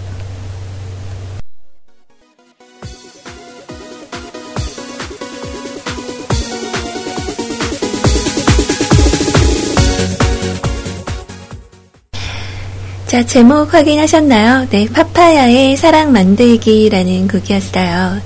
[13.09, 14.69] 자, 제목 확인하셨나요?
[14.71, 18.21] 네, 파파야의 사랑 만들기라는 곡이었어요.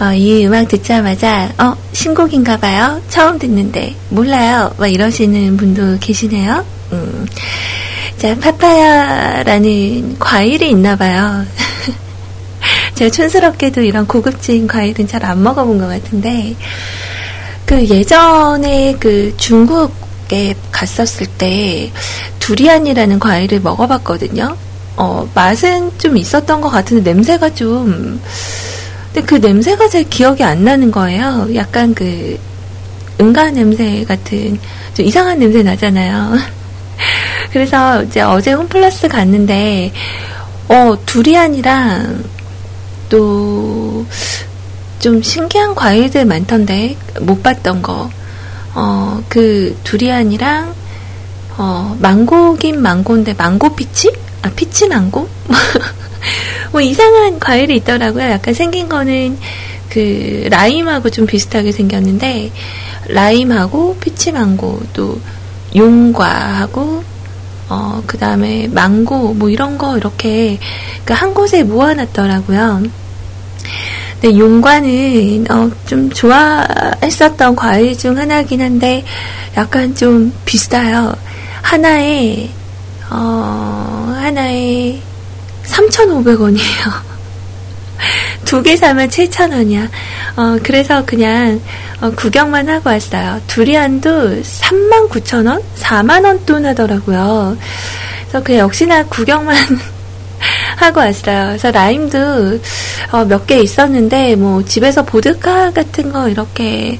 [0.00, 3.02] 어, 이 음악 듣자마자, 어, 신곡인가봐요?
[3.08, 4.72] 처음 듣는데, 몰라요?
[4.78, 6.64] 막 이러시는 분도 계시네요.
[6.92, 7.26] 음.
[8.20, 11.42] 자, 파파야라는 과일이 있나 봐요.
[12.94, 16.54] 제가 촌스럽게도 이런 고급진 과일은 잘 안 먹어본 것 같은데,
[17.64, 21.90] 그 예전에 그 중국에 갔었을 때,
[22.40, 24.54] 두리안이라는 과일을 먹어봤거든요.
[24.98, 28.20] 어, 맛은 좀 있었던 것 같은데 냄새가 좀
[29.14, 31.48] 근데 그 냄새가 잘 기억이 안 나는 거예요.
[31.54, 32.38] 약간 그
[33.18, 34.58] 응가 냄새 같은
[34.92, 36.36] 좀 이상한 냄새 나잖아요.
[37.52, 39.92] 그래서 이제 어제 홈플러스 갔는데
[40.68, 42.24] 어 두리안이랑
[43.08, 44.06] 또
[45.00, 48.10] 좀 신기한 과일들 많던데 못 봤던 거.
[48.74, 50.74] 어, 그 두리안이랑
[51.56, 54.12] 어, 망고긴 망고인데 망고 피치?
[54.42, 55.26] 아, 피치 망고?
[56.70, 58.30] 뭐 이상한 과일이 있더라고요.
[58.30, 59.38] 약간 생긴 거는
[59.88, 62.52] 그 라임하고 좀 비슷하게 생겼는데
[63.08, 65.18] 라임하고 피치 망고 또
[65.74, 67.04] 용과하고
[67.68, 70.58] 어, 그 다음에 망고 뭐 이런 거 이렇게
[71.04, 72.82] 그한 곳에 모아놨더라고요.
[74.20, 79.04] 근데 용과는 어, 좀 좋아했었던 과일 중 하나긴 한데
[79.56, 81.14] 약간 좀 비싸요.
[81.62, 82.50] 하나에,
[83.08, 85.00] 어, 하나에
[85.64, 87.19] 3,500원이에요.
[88.44, 89.88] 두 개 사면 7,000원이야.
[90.36, 91.60] 어, 그래서 그냥,
[92.00, 93.40] 어, 구경만 하고 왔어요.
[93.46, 95.62] 두리안도 39,000원?
[95.78, 97.56] 4만 원 돈 하더라고요.
[98.22, 99.54] 그래서 그 역시나 구경만
[100.76, 101.46] 하고 왔어요.
[101.48, 102.58] 그래서 라임도
[103.12, 106.98] 어, 몇 개 있었는데, 뭐, 집에서 보드카 같은 거 이렇게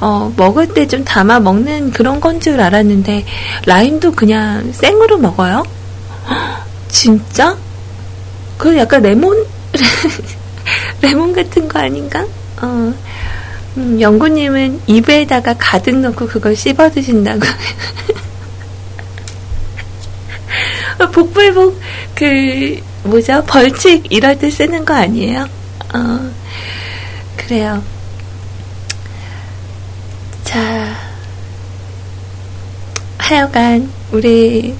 [0.00, 3.24] 어, 먹을 때 좀 담아 먹는 그런 건 줄 알았는데,
[3.66, 5.62] 라임도 그냥 생으로 먹어요?
[6.88, 7.56] 진짜?
[8.58, 9.46] 그 약간 레몬,
[11.02, 12.26] 레몬 같은 거 아닌가?
[12.62, 12.94] 어,
[13.76, 17.40] 음, 영구님은 입에다가 가득 넣고 그걸 씹어 드신다고.
[21.12, 21.80] 복불복,
[22.14, 23.42] 그, 뭐죠?
[23.46, 25.48] 벌칙 이럴 때 쓰는 거 아니에요?
[25.94, 26.30] 어,
[27.36, 27.82] 그래요.
[30.44, 30.94] 자,
[33.18, 34.74] 하여간, 우리,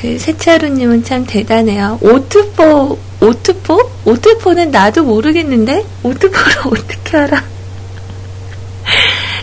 [0.00, 1.98] 그, 세차루님은 참 대단해요.
[2.00, 3.90] 오트포, 오트포?
[4.04, 5.84] 오트포는 나도 모르겠는데?
[6.04, 7.42] 오트포를 어떻게 알아?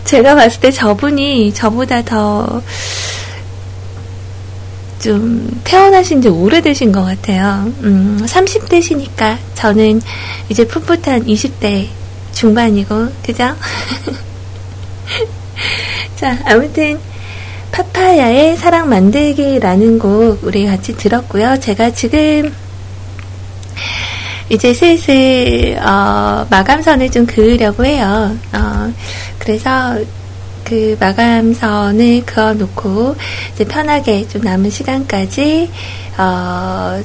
[0.05, 2.61] 제가 봤을 때 저분이 저보다 더,
[4.99, 7.69] 좀 태어나신 지 오래되신 것 같아요.
[7.81, 10.01] 음, 30대시니까 저는
[10.47, 11.89] 이제 풋풋한 20대
[12.31, 13.53] 중반이고, 그죠?
[16.15, 16.97] 자, 아무튼
[17.75, 21.59] 파파야의 사랑 만들기라는 곡 우리 같이 들었고요.
[21.59, 22.49] 제가 지금
[24.47, 28.33] 이제 슬슬 어, 마감선을 좀 그으려고 해요.
[28.53, 28.93] 어,
[29.37, 29.99] 그래서
[30.63, 33.17] 그 마감선을 그어놓고
[33.53, 35.69] 이제 편하게 좀 남은 시간까지
[36.17, 37.03] 어,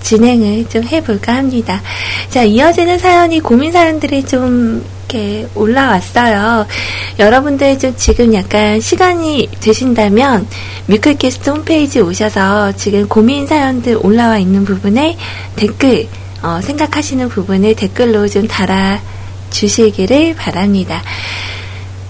[0.00, 1.82] 진행을 좀 해볼까 합니다.
[2.30, 6.66] 자, 이어지는 사연이 고민 사연들이 좀 이렇게 올라왔어요.
[7.18, 10.46] 여러분들 좀 지금 약간 시간이 되신다면
[10.86, 15.16] 뮤클캐스트 홈페이지 오셔서 지금 고민 사연들 올라와 있는 부분에
[15.54, 16.08] 댓글,
[16.42, 19.00] 어, 생각하시는 부분을 댓글로 좀 달아
[19.50, 21.02] 주시기를 바랍니다.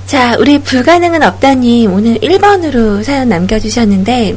[0.06, 4.36] 자, 우리 불가능은 없다님 오늘 1번으로 사연 남겨주셨는데,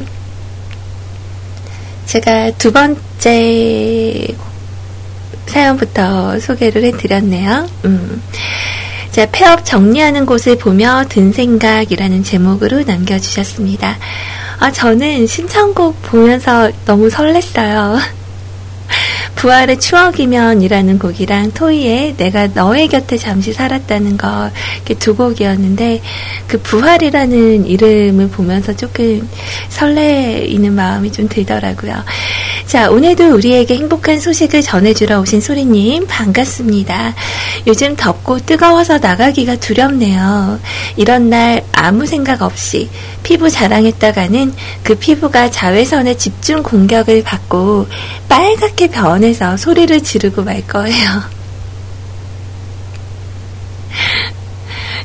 [2.06, 4.26] 제가 두 번째
[5.50, 7.68] 사연부터 소개를 해드렸네요.
[7.84, 8.22] 음.
[9.10, 13.98] 자, 폐업 정리하는 곳을 보며 든 생각이라는 제목으로 남겨주셨습니다.
[14.60, 18.19] 아, 저는 신청곡 보면서 너무 설렜어요.
[19.36, 26.02] 부활의 추억이면이라는 곡이랑 토이의 내가 너의 곁에 잠시 살았다는 거 이렇게 두 곡이었는데
[26.46, 29.28] 그 부활이라는 이름을 보면서 조금
[29.68, 32.04] 설레이는 마음이 좀 들더라고요.
[32.66, 37.14] 자, 오늘도 우리에게 행복한 소식을 전해주러 오신 소리님 반갑습니다.
[37.66, 40.60] 요즘 덥고 뜨거워서 나가기가 두렵네요.
[40.96, 42.88] 이런 날 아무 생각 없이
[43.22, 44.52] 피부 자랑했다가는
[44.82, 47.86] 그 피부가 자외선의 집중 공격을 받고
[48.28, 51.40] 빨갛게 변 해서 소리를 지르고 말 거예요.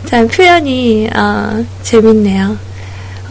[0.05, 2.57] 참 표현이 어, 재밌네요.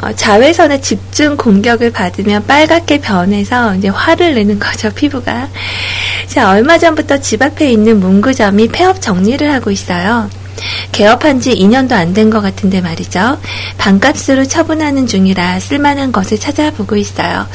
[0.03, 5.49] 어, 자외선의 집중 공격을 받으면 빨갛게 변해서 이제 화를 내는 거죠 피부가.
[6.26, 10.28] 자 얼마 전부터 집 앞에 있는 문구점이 폐업 정리를 하고 있어요.
[10.92, 13.38] 개업한 지 2년도 안 된 것 같은데 말이죠.
[13.78, 17.46] 반값으로 처분하는 중이라 쓸만한 것을 찾아보고 있어요.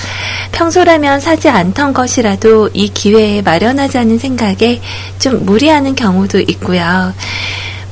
[0.51, 4.81] 평소라면 사지 않던 것이라도 이 기회에 마련하자는 생각에
[5.19, 7.13] 좀 무리하는 경우도 있고요.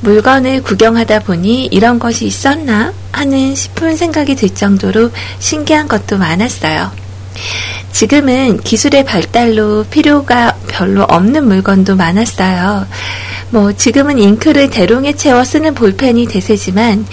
[0.00, 7.07] 물건을 구경하다 보니 이런 것이 있었나 하는 싶은 생각이 들 정도로 신기한 것도 많았어요.
[7.92, 12.86] 지금은 기술의 발달로 필요가 별로 없는 물건도 많았어요.
[13.50, 17.06] 뭐 지금은 잉크를 대롱에 채워 쓰는 볼펜이 대세지만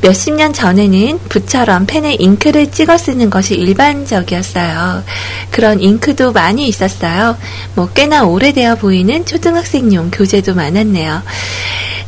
[0.00, 5.02] 몇십 년 전에는 붓처럼 펜에 잉크를 찍어 쓰는 것이 일반적이었어요.
[5.50, 7.36] 그런 잉크도 많이 있었어요.
[7.74, 11.22] 뭐 꽤나 오래되어 보이는 초등학생용 교재도 많았네요.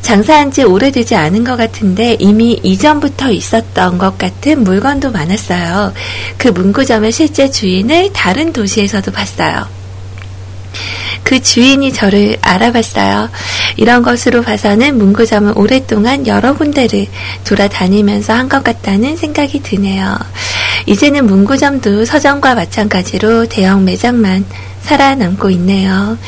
[0.02, 5.92] 장사한 지 오래되지 않은 것 같은데 이미 이전부터 있었던 것 같은 물건도 많았어요.
[6.36, 9.66] 그 문구점의 실제 주인을 다른 도시에서도 봤어요.
[11.22, 13.30] 그 주인이 저를 알아봤어요.
[13.76, 17.06] 이런 것으로 봐서는 문구점은 오랫동안 여러 군데를
[17.44, 20.18] 돌아다니면서 한 것 같다는 생각이 드네요.
[20.86, 24.44] 이제는 문구점도 서점과 마찬가지로 대형 매장만
[24.82, 26.18] 살아남고 있네요.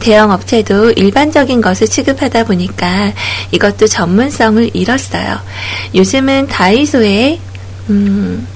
[0.00, 3.12] 대형 업체도 일반적인 것을 취급하다 보니까
[3.50, 5.38] 이것도 전문성을 잃었어요.
[5.94, 7.40] 요즘은 다이소에
[7.90, 8.46] 음,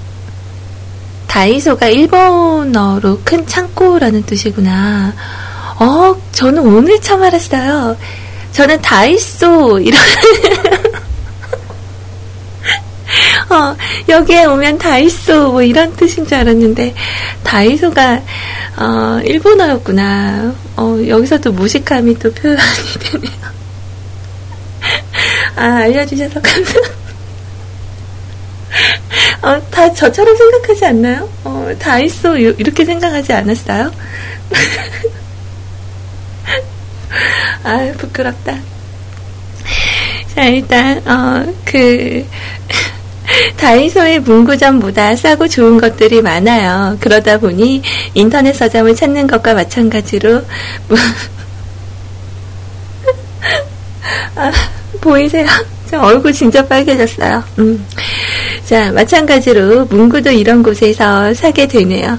[1.26, 5.12] 다이소가 일본어로 큰 창고라는 뜻이구나.
[5.80, 7.96] 어, 저는 오늘 처음 알았어요.
[8.52, 10.00] 저는 다이소 이런
[13.50, 13.76] 어,
[14.08, 16.94] 여기에 오면 다이소 뭐 이런 뜻인 줄 알았는데
[17.42, 18.22] 다이소가
[18.76, 20.54] 어, 일본어였구나.
[20.76, 22.60] 어, 여기서도 무식함이 또 표현이
[23.10, 23.58] 되네요.
[25.56, 26.98] 아, 알려주셔서 감사합니다.
[29.42, 31.28] 어, 다 저처럼 생각하지 않나요?
[31.44, 33.90] 어, 다이소 이렇게 생각하지 않았어요?
[37.64, 38.58] 아, 부끄럽다.
[40.34, 42.24] 자, 일단, 어, 그,
[43.56, 46.96] 다이소의 문구점보다 싸고 좋은 것들이 많아요.
[47.00, 47.82] 그러다 보니
[48.14, 50.42] 인터넷 서점을 찾는 것과 마찬가지로,
[50.88, 50.98] 뭐,
[54.36, 54.52] 아,
[55.00, 55.46] 보이세요?
[55.96, 57.42] 얼굴 진짜 빨개졌어요.
[57.58, 57.84] 음.
[58.64, 62.18] 자, 마찬가지로 문구도 이런 곳에서 사게 되네요.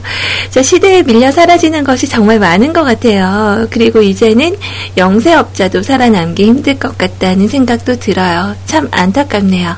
[0.49, 3.67] 자, 시대에 밀려 사라지는 것이 정말 많은 것 같아요.
[3.69, 4.57] 그리고 이제는
[4.97, 8.55] 영세업자도 살아남기 힘들 것 같다는 생각도 들어요.
[8.65, 9.75] 참 안타깝네요.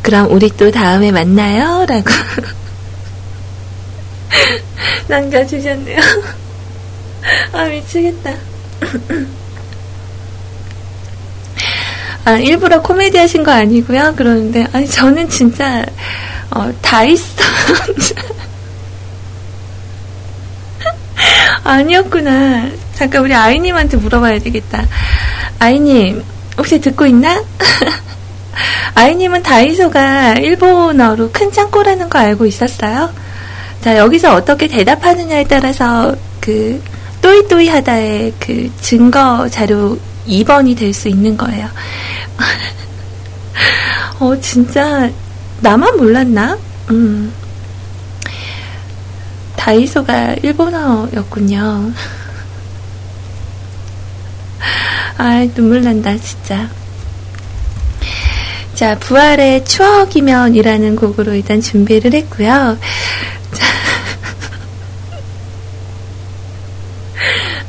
[0.00, 1.84] 그럼 우리 또 다음에 만나요.
[1.86, 2.04] 라고
[5.08, 6.00] 남겨주셨네요.
[7.52, 8.34] 아, 미치겠다.
[12.26, 14.14] 아, 일부러 코미디 하신 거 아니고요.
[14.16, 15.86] 그러는데, 아니, 저는 진짜,
[16.50, 17.22] 어, 다이소.
[21.62, 22.68] 아니었구나.
[22.96, 24.84] 잠깐 우리 아이님한테 물어봐야 되겠다.
[25.60, 26.24] 아이님,
[26.58, 27.44] 혹시 듣고 있나?
[28.96, 33.14] 아이님은 다이소가 일본어로 큰 창고라는 거 알고 있었어요?
[33.82, 36.82] 자, 여기서 어떻게 대답하느냐에 따라서 그
[37.22, 39.96] 또이또이 하다의 그 증거 자료
[40.26, 41.68] 2번이 될 수 있는 거예요.
[44.20, 45.10] 어, 진짜,
[45.60, 46.58] 나만 몰랐나?
[46.90, 47.32] 음.
[49.56, 51.92] 다이소가 일본어였군요.
[55.18, 56.68] 아, 눈물 난다, 진짜.
[58.74, 62.76] 자, 부활의 추억이면 이라는 곡으로 일단 준비를 했고요.
[63.52, 63.66] 자,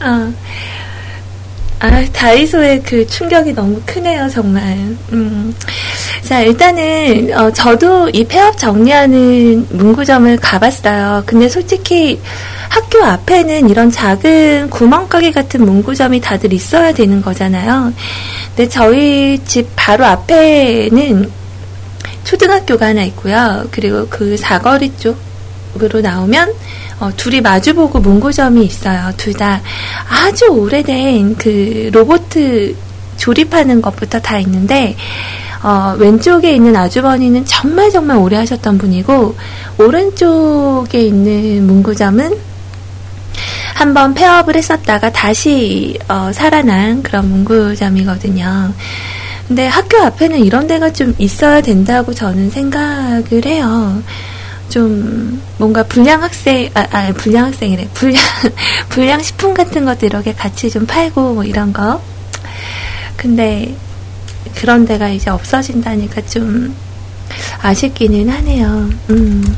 [0.05, 0.33] 어,
[1.79, 4.63] 아, 다이소의 그 충격이 너무 크네요, 정말.
[5.11, 5.53] 음.
[6.23, 11.23] 자, 일단은, 어, 저도 이 폐업 정리하는 문구점을 가봤어요.
[11.25, 12.19] 근데 솔직히
[12.67, 17.93] 학교 앞에는 이런 작은 구멍가게 같은 문구점이 다들 있어야 되는 거잖아요.
[18.55, 21.31] 근데 저희 집 바로 앞에는
[22.23, 23.65] 초등학교가 하나 있고요.
[23.71, 26.53] 그리고 그 사거리 쪽으로 나오면
[26.99, 29.11] 어, 둘이 마주보고 문구점이 있어요.
[29.17, 29.61] 둘 다
[30.09, 32.75] 아주 오래된 그 로보트
[33.17, 34.95] 조립하는 것부터 다 있는데
[35.63, 39.35] 어, 왼쪽에 있는 아주버니는 정말 정말 오래 하셨던 분이고
[39.79, 42.35] 오른쪽에 있는 문구점은
[43.75, 48.73] 한번 폐업을 했었다가 다시 어, 살아난 그런 문구점이거든요.
[49.47, 54.01] 근데 학교 앞에는 이런 데가 좀 있어야 된다고 저는 생각을 해요.
[54.69, 58.21] 좀 뭔가 불량 학생 아, 아 불량 학생이래 불량
[58.89, 62.01] 불량 식품 같은 것도 이렇게 같이 좀 팔고 뭐 이런 거
[63.15, 63.75] 근데
[64.55, 66.75] 그런 데가 이제 없어진다니까 좀
[67.61, 69.57] 아쉽기는 하네요 음.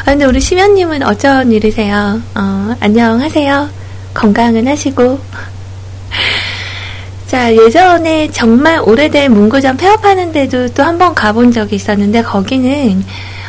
[0.00, 2.20] 아, 근데 우리 심연님은 어쩐 일이세요?
[2.34, 3.68] 어, 안녕하세요.
[4.14, 5.20] 건강은 하시고.
[7.28, 13.04] 자, 예전에 정말 오래된 문구점 폐업하는데도 또 한 번 가본 적이 있었는데, 거기는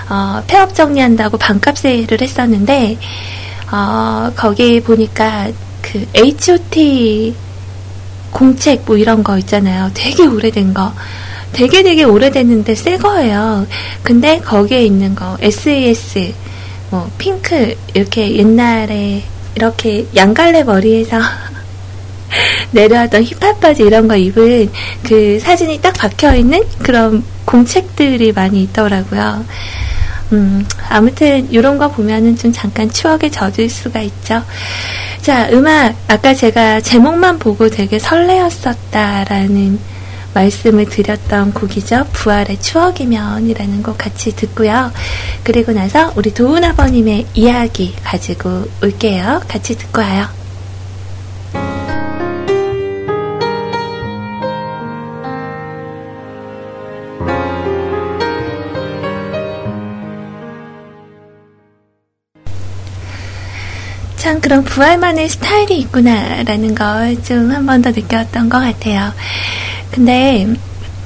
[0.10, 2.98] 어, 폐업 정리한다고 반값 세일을 했었는데
[3.72, 5.50] 어, 거기 보니까
[5.82, 7.36] 그 H.O.T
[8.32, 9.92] 공책 뭐 이런 거 있잖아요.
[9.94, 10.92] 되게 오래된 거.
[11.52, 13.68] 되게 되게 오래됐는데 새 거예요.
[14.02, 16.34] 근데 거기에 있는 거 S.E.S.
[16.90, 19.24] 뭐 핑크 이렇게 옛날에
[19.56, 21.18] 이렇게 양갈래 머리에서
[22.72, 24.72] 내려왔던 힙합 바지 이런 거 입은
[25.04, 29.46] 그 사진이 딱 박혀 있는 그런 공책들이 많이 있더라고요.
[30.34, 34.44] 음, 아무튼 이런 거 보면은 좀 잠깐 추억에 젖을 수가 있죠.
[35.22, 39.80] 자, 음악 아까 제가 제목만 보고 되게 설레었었다라는
[40.34, 42.08] 말씀을 드렸던 곡이죠.
[42.12, 44.92] 부활의 추억이면이라는 곡 같이 듣고요.
[45.44, 49.42] 그리고 나서 우리 도훈 아버님의 이야기 가지고 올게요.
[49.48, 50.43] 같이 듣고 와요.
[64.24, 69.12] 참 그런 부활만의 스타일이 있구나라는 걸 좀 한 번 더 느꼈던 것 같아요.
[69.92, 70.48] 근데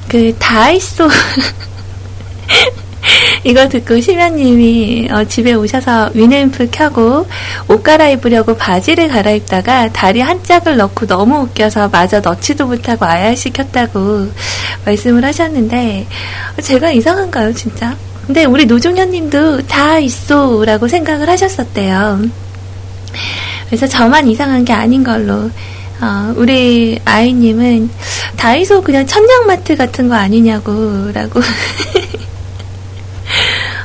[0.08, 1.10] 그 다이소
[3.44, 7.26] 이거 듣고 심연님이 어, 집에 오셔서 위냄프 켜고
[7.68, 14.30] 옷 갈아입으려고 바지를 갈아입다가 다리 한 짝을 넣고 너무 웃겨서 마저 넣지도 못하고 아야시켰다고
[14.86, 16.06] 말씀을 하셨는데
[16.62, 17.96] 제가 이상한가요 진짜?
[18.28, 22.47] 근데 우리 노종현님도 다 있어라고 생각을 하셨었대요.
[23.68, 25.50] 그래서 저만 이상한 게 아닌 걸로.
[26.00, 27.90] 어, 우리 아이님은
[28.36, 31.42] 다이소 그냥 천냥마트 같은 거 아니냐고 라고.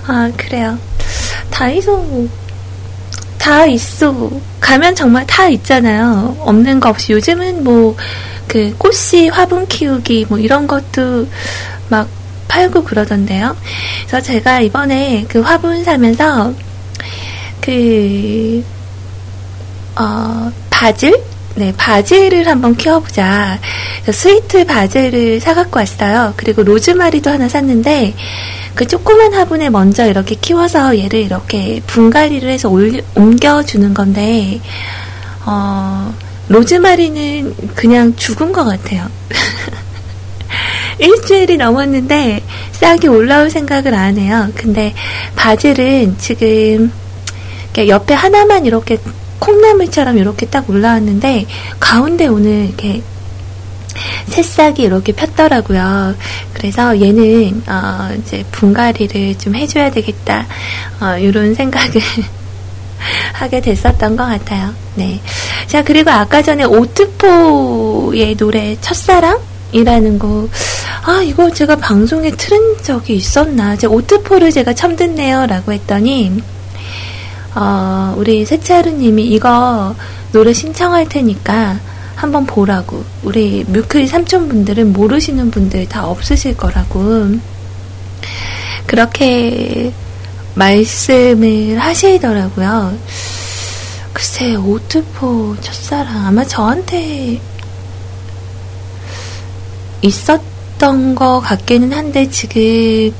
[0.07, 0.79] 아 그래요.
[1.51, 2.29] 다이소
[3.39, 4.31] 다 있어.
[4.61, 6.37] 가면 정말 다 있잖아요.
[6.41, 7.13] 없는 거 없이.
[7.13, 7.97] 요즘은 뭐
[8.53, 11.27] 그 꽃씨 화분 키우기 뭐 이런 것도
[11.89, 12.07] 막
[12.49, 13.57] 팔고 그러던데요.
[14.07, 16.53] 그래서 제가 이번에 그 화분 사면서
[17.63, 18.63] 그
[19.97, 21.23] 어, 바질?
[21.55, 23.59] 네, 바질을 한번 키워보자.
[24.11, 26.33] 스위트 바질을 사갖고 왔어요.
[26.37, 28.15] 그리고 로즈마리도 하나 샀는데,
[28.75, 34.61] 그 조그만 화분에 먼저 이렇게 키워서 얘를 이렇게 분갈이를 해서 올, 옮겨주는 건데,
[35.45, 36.15] 어,
[36.49, 39.09] 로즈마리는 그냥 죽은 것 같아요.
[40.99, 44.49] 일주일이 넘었는데 싹이 올라올 생각을 안 해요.
[44.55, 44.95] 근데
[45.37, 46.93] 바질은 지금
[47.77, 48.99] 옆에 하나만 이렇게
[49.43, 51.47] 콩나물처럼 이렇게 딱 올라왔는데
[51.81, 53.03] 가운데 오늘 이렇게
[54.29, 56.15] 새싹이 이렇게 폈더라고요.
[56.55, 60.47] 그래서 얘는 어 이제 분갈이를 좀 해줘야 되겠다.
[61.01, 61.91] 어 이런 생각을
[63.35, 64.73] 하게 됐었던 것 같아요.
[64.95, 65.21] 네.
[65.67, 69.41] 자 그리고 아까 전에 오트포의 노래 첫사랑
[69.73, 70.47] 이라는 거,
[71.03, 73.75] 아, 이거 제가 방송에 틀은 적이 있었나.
[73.75, 75.47] 제 오트포를 제가 처음 듣네요.
[75.47, 76.43] 라고 했더니,
[77.55, 79.95] 어, 우리 세차루님이 이거
[80.33, 81.79] 노래 신청할 테니까
[82.15, 83.05] 한번 보라고.
[83.23, 87.31] 우리 뮤클 삼촌분들은 모르시는 분들 다 없으실 거라고.
[88.87, 89.93] 그렇게
[90.55, 92.97] 말씀을 하시더라고요.
[94.13, 96.27] 글쎄, 오트포 첫사랑.
[96.27, 97.41] 아마 저한테
[100.03, 103.15] 있었던 것 같기는 한데, 지금,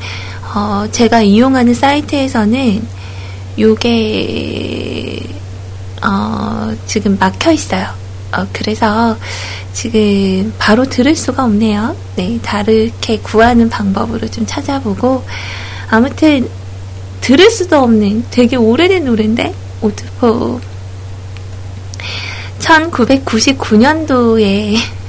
[0.55, 2.87] 어, 제가 이용하는 사이트에서는
[3.59, 5.21] 요게,
[6.05, 7.87] 어, 지금 막혀 있어요.
[8.33, 9.17] 어, 그래서
[9.73, 11.95] 지금 바로 들을 수가 없네요.
[12.17, 15.23] 네, 다르게 구하는 방법으로 좀 찾아보고,
[15.91, 16.49] 아무튼,
[17.21, 20.61] 들을 수도 없는 되게 오래된 노래인데, 오트포.
[22.59, 24.77] 1999년도에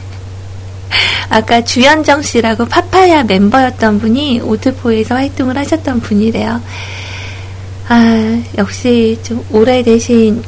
[1.30, 6.62] 아까 주현정 씨라고 파파야 멤버였던 분이 오트포에서 활동을 하셨던 분이래요.
[7.88, 10.42] 아, 역시 좀 오래되신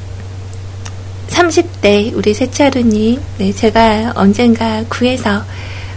[1.27, 5.43] 30대 우리 세차루님, 네, 제가 언젠가 구해서,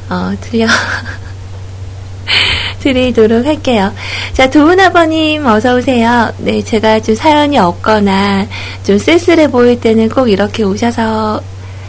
[0.09, 0.67] 어, 들려,
[2.81, 3.93] 드리도록 할게요.
[4.33, 6.33] 자, 도훈아버님, 어서오세요.
[6.39, 8.47] 네, 제가 좀 사연이 없거나
[8.85, 11.41] 좀 쓸쓸해 보일 때는 꼭 이렇게 오셔서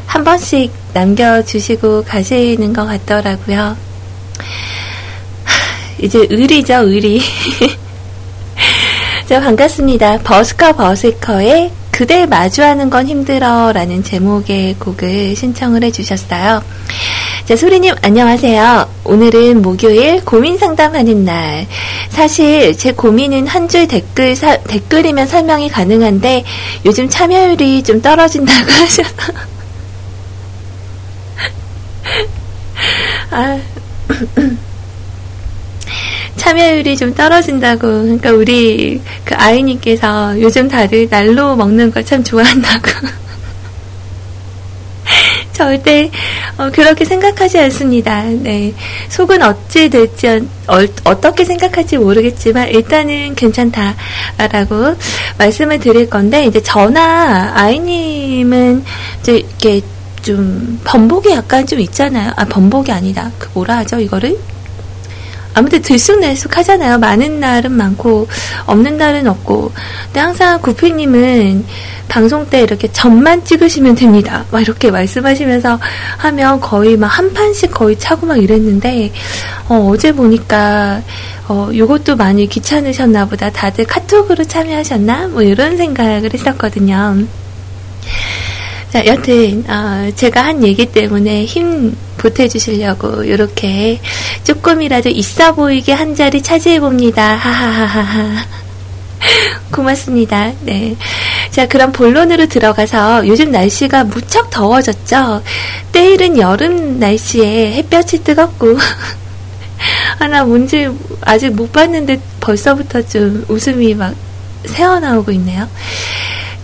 [0.05, 3.75] 한 번씩 남겨주시고 가시는 것 같더라고요.
[6.01, 7.21] 이제 의리죠, 의리.
[9.29, 10.21] 자, 반갑습니다.
[10.23, 16.63] 버스커 버스커의 그대 마주하는 건 힘들어 라는 제목의 곡을 신청을 해주셨어요.
[17.45, 18.89] 자, 소리님, 안녕하세요.
[19.03, 21.67] 오늘은 목요일 고민 상담하는 날.
[22.09, 26.43] 사실 제 고민은 한 줄 댓글, 사, 댓글이면 설명이 가능한데
[26.85, 29.11] 요즘 참여율이 좀 떨어진다고 하셔서.
[33.29, 33.59] 아.
[36.39, 37.87] 참여율이 좀 떨어진다고.
[37.87, 42.89] 그러니까 우리 그 아이님께서 요즘 다들 날로 먹는 걸 참 좋아한다고.
[45.53, 46.09] 절대
[46.57, 48.23] 어, 그렇게 생각하지 않습니다.
[48.23, 48.73] 네.
[49.09, 50.27] 속은 어찌 될지
[50.67, 54.95] 어, 떻게 생각할지 모르겠지만 일단은 괜찮다라고
[55.37, 58.83] 말씀을 드릴 건데 이제 저나 아이님은
[59.19, 59.81] 이제 이렇게
[60.21, 62.31] 좀 번복이 약간 좀 있잖아요.
[62.37, 63.29] 아 번복이 아니다.
[63.37, 64.37] 그 뭐라 하죠 이거를?
[65.59, 66.97] 아무튼 들쑥날쑥 하잖아요.
[66.97, 68.27] 많은 날은 많고
[68.65, 69.71] 없는 날은 없고.
[70.05, 71.65] 근데 항상 구피님은
[72.07, 74.45] 방송 때 이렇게 점만 찍으시면 됩니다.
[74.51, 75.79] 막 이렇게 말씀하시면서
[76.17, 79.11] 하면 거의 막 한 판씩 거의 차고 막 이랬는데
[79.67, 81.01] 어, 제 보니까
[81.49, 83.49] 어, 요것도 많이 귀찮으셨나 보다.
[83.49, 85.27] 다들 카톡으로 참여하셨나?
[85.27, 87.17] 뭐 이런 생각을 했었거든요.
[88.91, 94.01] 자, 여튼 어, 제가 한 얘기 때문에 힘 보태주시려고 이렇게
[94.43, 97.39] 조금이라도 있어 보이게 한 자리 차지해 봅니다.
[99.71, 100.51] 고맙습니다.
[100.61, 100.95] 네.
[101.51, 105.43] 자, 그럼 본론으로 들어가서 요즘 날씨가 무척 더워졌죠?
[105.91, 108.75] 때일은 여름 날씨에 햇볕이 뜨겁고,
[110.17, 110.89] 하나 뭔지
[111.21, 114.15] 아직 못 봤는데 벌써부터 좀 웃음이 막
[114.65, 115.69] 새어나오고 있네요.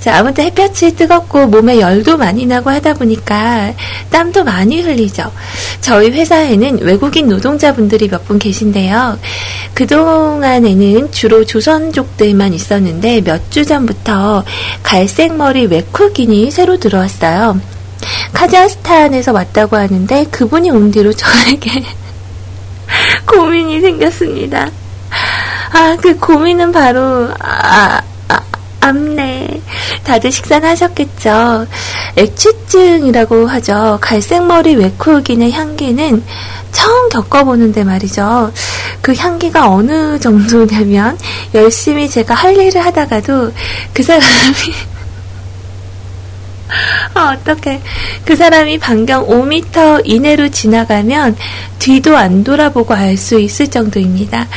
[0.06, 3.74] 자, 아무튼 햇볕이 뜨겁고 몸에 열도 많이 나고 하다 보니까
[4.12, 5.32] 땀도 많이 흘리죠.
[5.82, 9.17] 저희 회사에는 외국인 노동자분들이 몇 분 계신데요.
[9.74, 14.43] 그동안에는 주로 조선족들만 있었는데 몇 주 전부터
[14.84, 17.59] 갈색 머리 외국인이 새로 들어왔어요.
[18.34, 21.84] 카자흐스탄에서 왔다고 하는데 그분이 온 뒤로 저에게
[23.25, 24.70] 고민이 생겼습니다.
[25.74, 28.01] 아, 그 고민은 바로, 아,
[28.82, 29.34] 암네.
[30.03, 31.67] 다들 식사는 하셨겠죠?
[32.16, 33.97] 액취증이라고 하죠.
[34.01, 36.24] 갈색머리 외쿠기의 향기는
[36.71, 38.51] 처음 겪어보는데 말이죠.
[39.01, 41.17] 그 향기가 어느 정도냐면
[41.53, 43.51] 열심히 제가 할 일을 하다가도
[43.93, 44.25] 그 사람이
[47.14, 47.82] 아, 어떡해.
[48.26, 51.38] 그 사람이 반경 5m 이내로 지나가면
[51.80, 54.47] 뒤도 안 돌아보고 알 수 있을 정도입니다.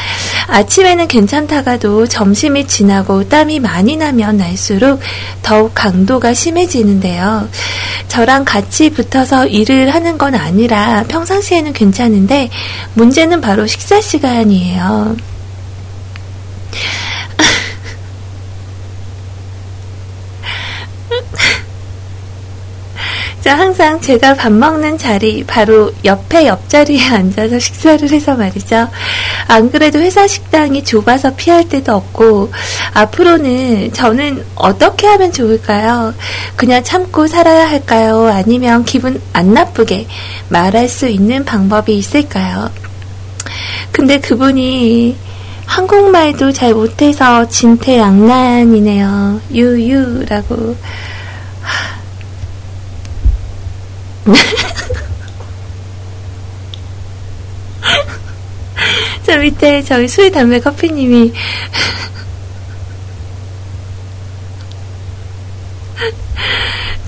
[0.49, 5.01] 아침에는 괜찮다가도 점심이 지나고 땀이 많이 나면 날수록
[5.43, 7.49] 더욱 강도가 심해지는데요.
[8.09, 12.51] 저랑 같이 붙어서 일을 하는 건 아니라 평상시에는 괜찮은데
[12.95, 15.17] 문제는 바로 식사 시간이에요.
[23.55, 28.89] 항상 제가 밥 먹는 자리 바로 옆에 옆자리에 앉아서 식사를 해서 말이죠.
[29.47, 32.53] 안 그래도 회사 식당이 좁아서 피할 데도 없고
[32.95, 36.15] 앞으로는 저는 어떻게 하면 좋을까요?
[36.57, 38.27] 그냥 참고 살아야 할까요?
[38.27, 40.07] 아니면 기분 안 나쁘게
[40.49, 42.71] 말할 수 있는 방법이 있을까요?
[43.93, 45.17] 근데 그분이
[45.67, 49.41] 한국말도 잘 못해서 진퇴양난이네요.
[49.53, 50.77] 유유라고.
[59.25, 61.33] 저 밑에 저희 술, 담배, 커피님이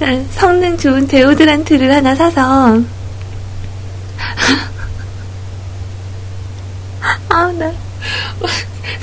[0.32, 2.80] 성능 좋은 데오드란트를 하나 사서
[7.28, 7.70] 아, 나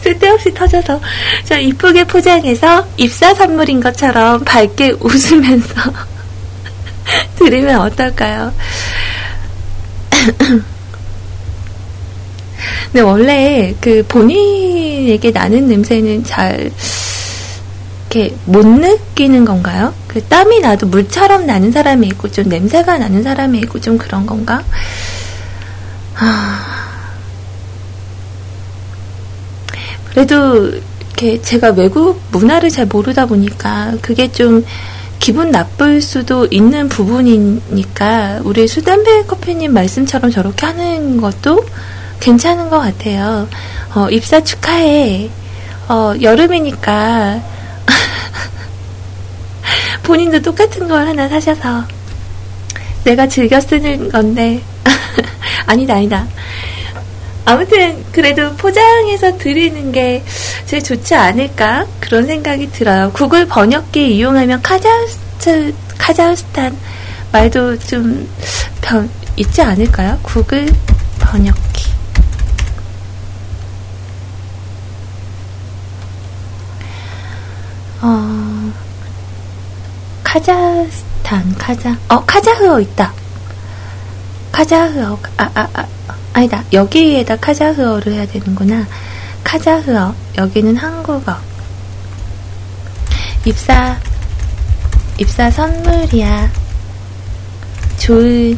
[0.02, 1.00] 쓸데없이 터져서
[1.46, 5.92] 저 이쁘게 포장해서 입사 선물인 것처럼 밝게 웃으면서
[7.36, 8.54] 들으면 어떨까요?
[12.92, 16.72] 근데 원래 그 본인에게 나는 냄새는 잘
[18.10, 19.94] 이렇게 못 느끼는 건가요?
[20.08, 24.64] 그 땀이 나도 물처럼 나는 사람이 있고 좀 냄새가 나는 사람이 있고 좀 그런 건가?
[26.16, 26.78] 아.
[30.10, 30.72] 그래도
[31.18, 34.66] 이렇게 제가 외국 문화를 잘 모르다 보니까 그게 좀
[35.20, 41.66] 기분 나쁠 수도 있는 부분이니까 우리 수담배 커피님 말씀처럼 저렇게 하는 것도
[42.20, 43.48] 괜찮은 것 같아요.
[43.96, 45.30] 어, 입사 축하해.
[45.90, 47.42] 어, 여름이니까
[50.04, 51.86] 본인도 똑같은 걸 하나 사셔서
[53.04, 54.62] 내가 즐겨 쓰는 건데
[55.66, 56.28] 아니다 아니다
[57.48, 60.22] 아무튼 그래도 포장해서 드리는 게
[60.66, 63.10] 제일 좋지 않을까 그런 생각이 들어요.
[63.14, 66.78] 구글 번역기 이용하면 카자흐스탄, 카자흐스탄
[67.32, 68.30] 말도 좀
[68.82, 70.20] 변, 있지 않을까요?
[70.24, 70.68] 구글
[71.20, 71.90] 번역기.
[78.02, 78.74] 어,
[80.22, 83.14] 카자흐스탄, 카자, 어, 카자흐어 있다.
[84.52, 85.88] 카자흐어, 아, 아, 아,
[86.38, 86.64] 아니다.
[86.72, 88.86] 여기에다 카자흐어를 해야 되는구나.
[89.44, 90.14] 카자흐어.
[90.38, 91.36] 여기는 한국어.
[93.44, 93.98] 입사,
[95.18, 96.52] 입사 선물이야.
[97.98, 98.56] 좋은,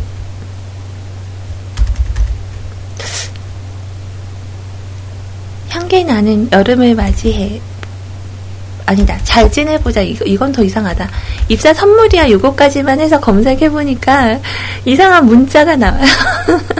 [5.70, 7.62] 향기 나는 여름을 맞이해.
[8.88, 9.18] 아니다.
[9.24, 10.02] 잘 지내보자.
[10.02, 11.10] 이거, 이건 더 이상하다.
[11.48, 12.30] 입사 선물이야.
[12.30, 14.42] 요거까지만 해서 검색해보니까
[14.84, 16.04] 이상한 문자가 나와요.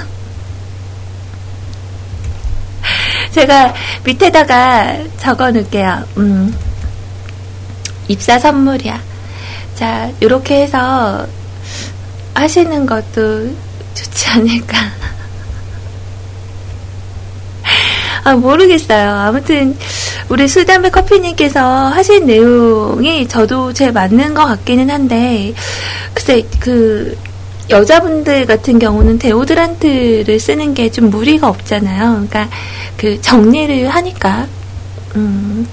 [3.32, 3.74] 제가
[4.04, 6.04] 밑에다가 적어 놓을게요.
[6.18, 6.56] 음,
[8.08, 9.02] 입사 선물이야.
[9.76, 11.26] 자, 이렇게 해서
[12.34, 13.54] 하시는 것도
[13.94, 14.78] 좋지 않을까.
[18.24, 19.12] 아, 모르겠어요.
[19.12, 19.78] 아무튼,
[20.28, 25.54] 우리 술담배 커피님께서 하신 내용이 저도 제일 맞는 것 같기는 한데,
[26.14, 27.18] 글쎄, 그,
[27.70, 32.26] 여자분들 같은 경우는 데오드란트를 쓰는 게 좀 무리가 없잖아요.
[32.28, 32.50] 그러니까
[32.98, 34.48] 그 정리를 하니까
[35.16, 35.68] 음,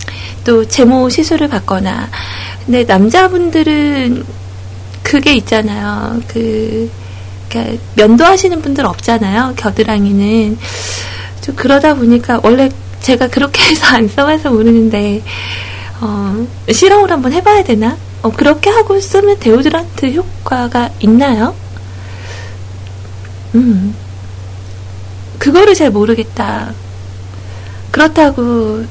[0.44, 2.09] 또 제모 시술을 받거나
[2.64, 4.24] 근데 남자분들은
[5.02, 6.20] 그게 있잖아요.
[6.28, 6.90] 그
[7.48, 9.55] 그러니까 면도하시는 분들 없잖아요.
[9.56, 10.59] 겨드랑이는
[11.43, 12.68] 좀 그러다 보니까 원래
[13.01, 15.23] 제가 그렇게 해서 안 써봐서 모르는데
[16.01, 17.97] 어, 실험을 한번 해봐야 되나?
[18.23, 21.55] 어, 그렇게 하고 쓰면 데오드란트 효과가 있나요?
[23.56, 23.94] 음,
[25.38, 26.72] 그거를 잘 모르겠다.
[27.90, 28.84] 그렇다고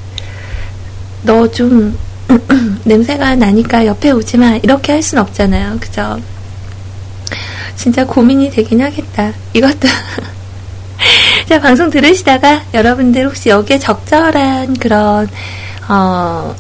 [1.23, 1.97] 너 좀
[2.85, 5.77] 냄새가 나니까 옆에 오지 마 이렇게 할 순 없잖아요.
[5.79, 6.19] 그죠?
[7.75, 9.31] 진짜 고민이 되긴 하겠다.
[9.53, 9.87] 이것도
[11.49, 15.27] 자 방송 들으시다가 여러분들 혹시 여기에 적절한 그런
[15.87, 16.55] 어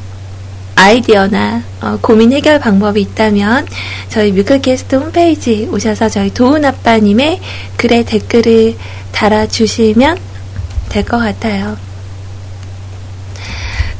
[0.75, 3.65] 아이디어나 어, 고민 해결 방법이 있다면
[4.09, 7.39] 저희 뮤클캐스트 홈페이지 오셔서 저희 도훈 아빠님의
[7.77, 8.75] 글에 댓글을
[9.11, 10.17] 달아주시면
[10.89, 11.77] 될 것 같아요.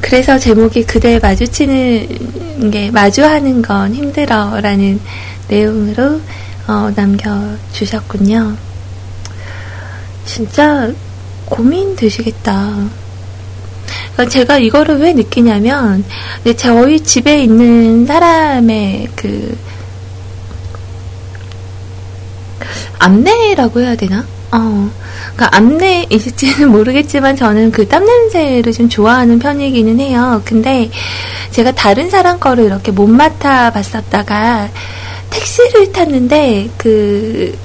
[0.00, 5.00] 그래서 제목이 그대 마주치는 게 마주하는 건 힘들어 라는
[5.48, 6.20] 내용으로
[6.68, 8.56] 어, 남겨주셨군요.
[10.24, 10.90] 진짜
[11.46, 12.88] 고민 되시겠다.
[14.16, 16.04] 그러니까 제가 이거를 왜 느끼냐면,
[16.56, 19.56] 저희 집에 있는 사람의 그,
[22.98, 24.24] 암내라고 해야 되나?
[24.52, 24.90] 어.
[25.34, 30.40] 그러니까 암내일지는 모르겠지만 저는 그 땀냄새를 좀 좋아하는 편이기는 해요.
[30.44, 30.90] 근데
[31.50, 34.70] 제가 다른 사람 거를 이렇게 못 맡아 봤었다가
[35.30, 37.56] 택시를 탔는데 그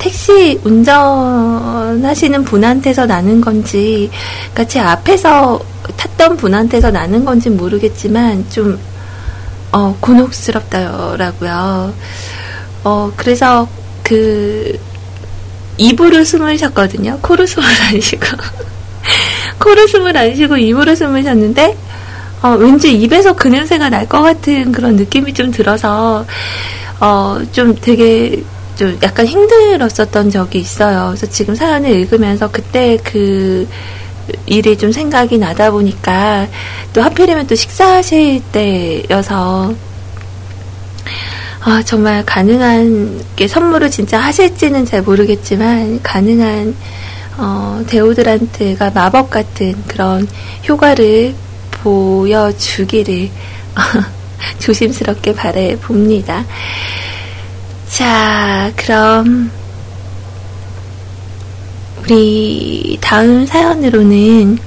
[0.00, 4.10] 택시 운전하시는 분한테서 나는 건지,
[4.52, 5.60] 그러니까 제 앞에서
[5.96, 8.78] 탔던 분한테서 나는 건지 모르겠지만, 좀,
[9.72, 11.92] 어, 곤혹스럽더라고요.
[12.84, 13.68] 어, 그래서
[14.02, 14.76] 그,
[15.76, 17.18] 입으로 숨을 쉬었거든요.
[17.20, 18.26] 코로 숨을 안 쉬고.
[19.60, 21.76] 코로 숨을 안 쉬고 입으로 숨을 쉬었는데,
[22.42, 26.24] 어, 왠지 입에서 그 냄새가 날 것 같은 그런 느낌이 좀 들어서,
[27.00, 28.42] 어, 좀 되게
[28.80, 31.08] 좀 약간 힘들었었던 적이 있어요.
[31.08, 33.68] 그래서 지금 사연을 읽으면서 그때 그
[34.46, 36.48] 일이 좀 생각이 나다 보니까
[36.94, 39.74] 또 하필이면 또 식사하실 때여서
[41.62, 46.74] 아, 정말 가능한 게 선물을 진짜 하실지는 잘 모르겠지만 가능한
[47.36, 50.26] 어, 데오드란트가 마법 같은 그런
[50.66, 51.34] 효과를
[51.82, 53.28] 보여주기를
[54.58, 56.46] 조심스럽게 바래 봅니다.
[57.90, 59.50] 자, 그럼
[61.98, 64.58] 우리 다음 사연으로는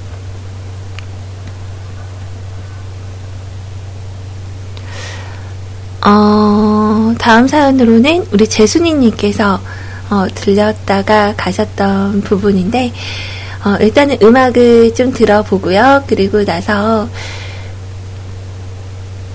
[6.06, 9.60] 어, 다음 사연으로는 우리 재순이님께서
[10.10, 12.91] 어, 들렸다가 가셨던 부분인데
[13.64, 16.04] 어, 일단은 음악을 좀 들어보고요.
[16.08, 17.08] 그리고 나서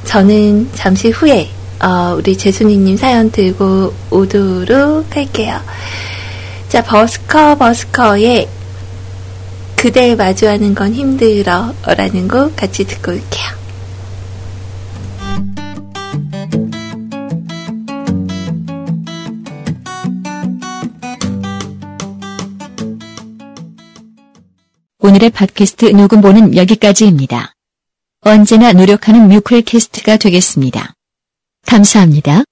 [0.05, 5.60] 저는 잠시 후에 어, 우리 재순이님 사연 들고 오도록 할게요.
[6.68, 8.48] 자, 버스커 버스커의
[9.76, 13.59] 그대 마주하는 건 힘들어 라는 곡 같이 듣고 올게요.
[24.98, 27.55] 오늘의 팟캐스트 녹음본은 여기까지입니다.
[28.20, 30.97] 언제나 노력하는 뮤클캐스트가 되겠습니다.
[31.68, 32.44] 감사합니다.